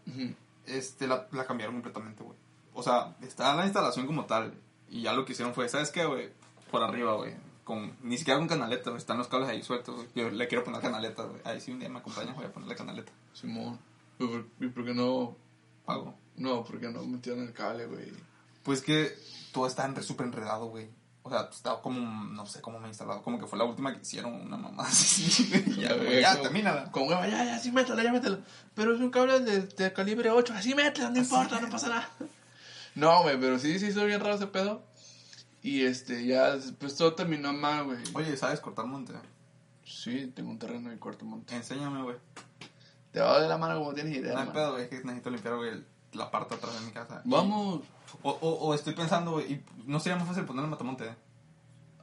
[0.65, 2.35] este, la, la cambiaron completamente, güey.
[2.73, 4.53] O sea, está la instalación como tal.
[4.89, 6.29] Y ya lo que hicieron fue, ¿sabes qué, güey?
[6.71, 7.33] Por arriba, güey.
[7.63, 8.97] Con, ni siquiera con canaleta, güey.
[8.97, 10.05] Están los cables ahí sueltos.
[10.15, 11.41] Yo le quiero poner canaleta, güey.
[11.43, 13.11] Ahí sí un día me acompañas, voy a ponerle canaleta.
[13.33, 13.77] Simón.
[14.19, 15.35] ¿Y por, y por qué no?
[15.85, 16.15] Pago.
[16.37, 18.11] No, porque no metieron el cable, güey.
[18.63, 19.11] Pues que
[19.51, 20.89] todo está súper enredado, güey.
[21.23, 21.99] O sea, estaba como,
[22.31, 23.21] no sé cómo me he instalado.
[23.21, 25.45] Como que fue la última que hicieron una mamá así.
[25.77, 26.91] Ya, ya, güey, ya, como- termínala.
[26.91, 28.39] Como, güey, ya, ya, sí, mételo, ya, mételo.
[28.73, 32.09] Pero es un cable de, de calibre 8, así mételo, no importa, no pasa nada.
[32.97, 34.83] No, güey, pero sí, sí, hizo bien raro ese pedo.
[35.61, 37.99] Y este, ya, después todo terminó mal, güey.
[38.15, 39.13] Oye, ¿sabes cortar monte?
[39.85, 41.55] Sí, tengo un terreno y cuarto monte.
[41.55, 42.17] Enséñame, güey.
[43.11, 44.33] Te va de la mano como tienes idea.
[44.33, 44.83] No hay pedo, güey.
[44.85, 45.83] Es que necesito limpiar, güey,
[46.13, 47.21] la parte atrás de mi casa.
[47.23, 47.81] Vamos.
[48.23, 51.05] O, o, o estoy pensando, güey, y no sería más fácil ponerle matamonte.
[51.05, 51.15] ¿eh?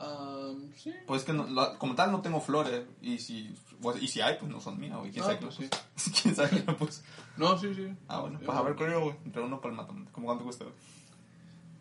[0.07, 0.93] Um, sí.
[1.07, 2.83] Pues es que no- la- como tal no tengo flores.
[3.03, 5.11] Y si, pues, y si hay, pues no son mías, güey.
[5.11, 5.71] ¿Quién Ah, pues puse?
[6.23, 7.03] ¿Quién sabe qué le puse?
[7.37, 7.89] No, sí, sí.
[8.09, 9.17] Ah, bueno, pues a ver yo, güey.
[9.25, 10.13] Entre uno para el matamonte.
[10.13, 10.77] ¿Cómo cuánto cuesta, güey?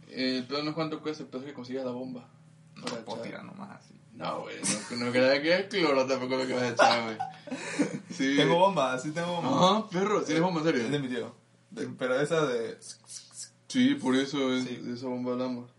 [0.10, 2.28] El pedo no es cuánto cuesta, el pedo es que consigas la bomba.
[2.76, 3.94] No lo puedo tirar nomás así.
[4.14, 4.58] No, güey,
[4.92, 7.18] no, no creía que es cloro tampoco lo que vas a echar, güey.
[8.12, 8.36] Sí.
[8.38, 9.50] Tengo bomba, sí tengo bomba.
[9.80, 10.84] Ajá, perro, ¿tienes bomba en serio?
[10.84, 11.34] Es de mi tío.
[11.72, 12.78] De- pero esa de...
[13.68, 14.76] Sí, por eso es, Sí.
[14.76, 15.72] de esa bomba hablamos.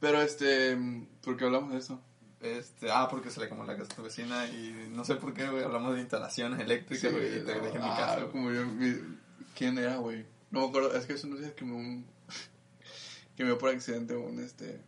[0.00, 0.76] Pero este,
[1.22, 2.00] ¿por qué hablamos de eso?
[2.40, 5.32] Este, ah, porque se le quemó la casa a tu vecina y no sé por
[5.32, 8.26] qué, güey, hablamos de instalaciones eléctricas, güey, y te no, dejé mi ah, casa.
[8.30, 9.16] como yo, mi-
[9.56, 10.26] ¿quién era, güey?
[10.50, 12.04] No me acuerdo, es que eso no sé, que me
[13.36, 14.80] que me dio por accidente un, este,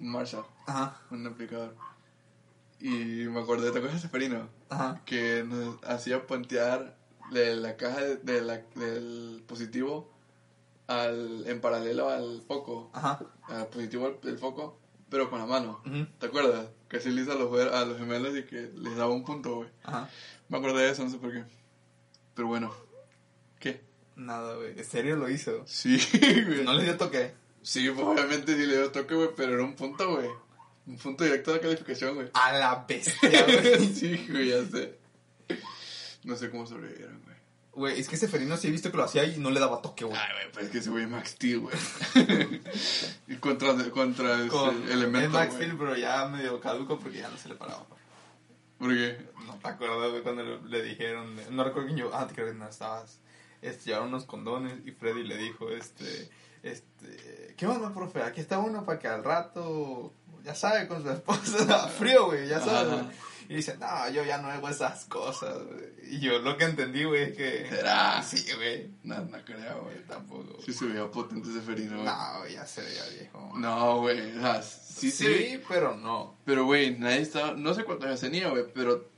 [0.00, 1.74] un Marshall, Ajá, un aplicador.
[2.80, 4.48] Y me acordé, ¿te acuerdas de Seferino?
[4.68, 5.00] ajá.
[5.06, 6.96] Que nos hacía puentear
[7.30, 10.12] de la caja de, de la, del positivo
[10.86, 13.20] al, en paralelo al foco, Ajá.
[13.48, 14.78] Al positivo del foco,
[15.08, 15.82] pero con la mano.
[16.18, 16.68] ¿Te acuerdas?
[16.88, 19.56] Que así le hizo a los, a los gemelos y que les daba un punto,
[19.56, 19.68] güey.
[19.82, 20.08] Ajá.
[20.48, 21.44] Me acordé de eso, no sé por qué.
[22.34, 22.72] Pero bueno.
[23.58, 23.80] ¿Qué?
[24.14, 24.78] Nada, güey.
[24.78, 25.64] ¿En serio lo hizo?
[25.66, 25.98] Sí,
[26.46, 26.64] güey.
[26.64, 27.34] No le dio toque.
[27.62, 30.28] Sí, pues, obviamente sí le dio toque, güey, pero era un punto, güey.
[30.86, 32.28] Un punto directo de calificación, güey.
[32.34, 33.86] A la bestia, güey.
[33.94, 34.98] sí, güey, ya sé.
[36.22, 37.20] No sé cómo sobrevivieron,
[37.76, 38.00] güey.
[38.00, 40.18] Es que Seferino sí he visto que lo hacía y no le daba toque, güey.
[40.18, 41.76] Ay, güey, pues es que ese güey es Max Steel, güey.
[43.28, 45.54] y contra, contra ese Con elemento, es Max.
[45.54, 47.86] Steel, pero ya medio caduco porque ya no se le paraba.
[48.78, 49.18] ¿Por qué?
[49.46, 51.36] No te acuerdas, güey, cuando le, le dijeron.
[51.50, 52.10] No recuerdo quién yo.
[52.12, 53.20] Ah, te creo que no estabas.
[53.62, 56.30] Este, llevaron unos condones y Freddy le dijo, este.
[56.62, 57.54] Este.
[57.56, 58.22] ¿Qué onda, profe?
[58.22, 60.12] Aquí está uno para que al rato.
[60.42, 61.88] Ya sabe, con su esposa.
[61.98, 62.92] Frío, güey, ya sabes.
[62.92, 63.10] Ajá.
[63.46, 63.52] Güey.
[63.52, 65.86] Y dice, no, yo ya no hago esas cosas, güey.
[66.10, 67.66] Y yo lo que entendí, güey, es que.
[67.68, 68.22] ¿Será?
[68.22, 68.90] Sí, güey.
[69.02, 70.04] No, no creo, güey.
[70.06, 70.60] Tampoco.
[70.64, 72.06] Sí se veía potente ese ferino, güey.
[72.06, 73.52] No, güey, ya se veía viejo.
[73.56, 74.36] No, güey.
[74.36, 76.36] O sea, sí, Sí, se pero no.
[76.44, 77.52] Pero, güey, nadie estaba...
[77.52, 79.08] No sé cuántos años tenía, güey, pero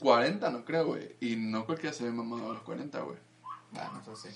[0.00, 1.16] 40 no creo, güey.
[1.20, 3.18] Y no cualquiera se ve mamado a los 40, güey.
[3.70, 4.28] Bueno, eso sí.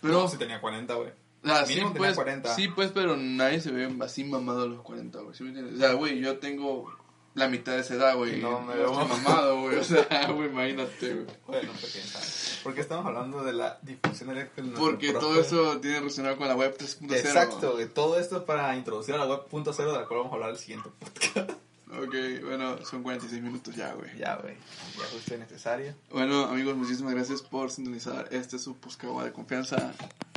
[0.00, 1.10] Pero, No, sí tenía 40, güey.
[1.42, 2.54] o sea, sí, pues, 40.
[2.54, 5.34] sí, pues, pero nadie se ve así mamado a los 40, güey.
[5.34, 5.76] ¿Sí me entiendes?
[5.76, 6.92] O sea, güey, yo tengo
[7.34, 8.40] la mitad de esa edad, güey.
[8.40, 9.76] No, me veo mamado, güey.
[9.76, 11.26] O sea, güey, imagínate, güey.
[11.46, 12.26] Bueno, pues quién sabe.
[12.62, 14.78] Porque estamos hablando de la difusión eléctrica.
[14.78, 17.14] Porque todo eso tiene relacionado con la web 3.0.
[17.14, 17.88] Exacto, güey.
[17.88, 20.34] Todo esto es para introducir a la web punto cero, de la cual vamos a
[20.36, 21.50] hablar el siguiente podcast.
[21.92, 22.14] Ok,
[22.44, 24.16] bueno, son 46 minutos ya, güey.
[24.16, 24.54] ya, güey.
[24.96, 25.94] Ya justo necesario.
[26.12, 29.92] Bueno, amigos, muchísimas gracias por sintonizar este su Puscagua de confianza.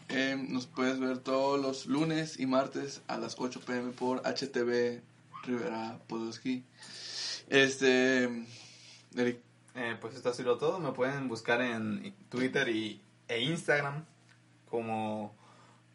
[0.10, 5.02] Eh, nos puedes ver todos los lunes y martes a las 8 pm por HTV
[5.44, 6.64] Rivera Podolsky.
[7.50, 8.24] Este.
[9.16, 9.40] Eric.
[9.76, 10.80] Eh, pues esto ha sido todo.
[10.80, 14.06] Me pueden buscar en Twitter y, e Instagram
[14.70, 15.36] como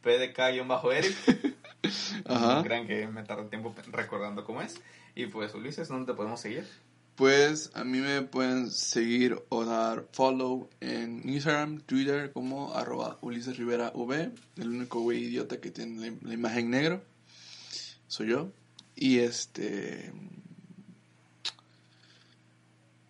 [0.02, 1.56] PDK-Eric.
[2.26, 2.56] Ajá.
[2.56, 4.80] No crean que me tarda tiempo recordando cómo es.
[5.14, 6.66] Y pues, Ulises, ¿dónde te podemos seguir?
[7.14, 13.56] Pues a mí me pueden seguir o dar follow en Instagram, Twitter como arroba Ulises
[13.56, 14.30] Rivera V.
[14.56, 17.02] El único güey idiota que tiene la, la imagen negro
[18.08, 18.50] soy yo.
[19.00, 20.12] Y este...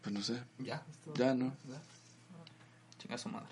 [0.03, 0.43] Pues no sé.
[0.59, 0.84] Ya,
[1.16, 1.57] Ya, ¿no?
[1.66, 1.80] ya.
[2.99, 3.49] Chinga su madre.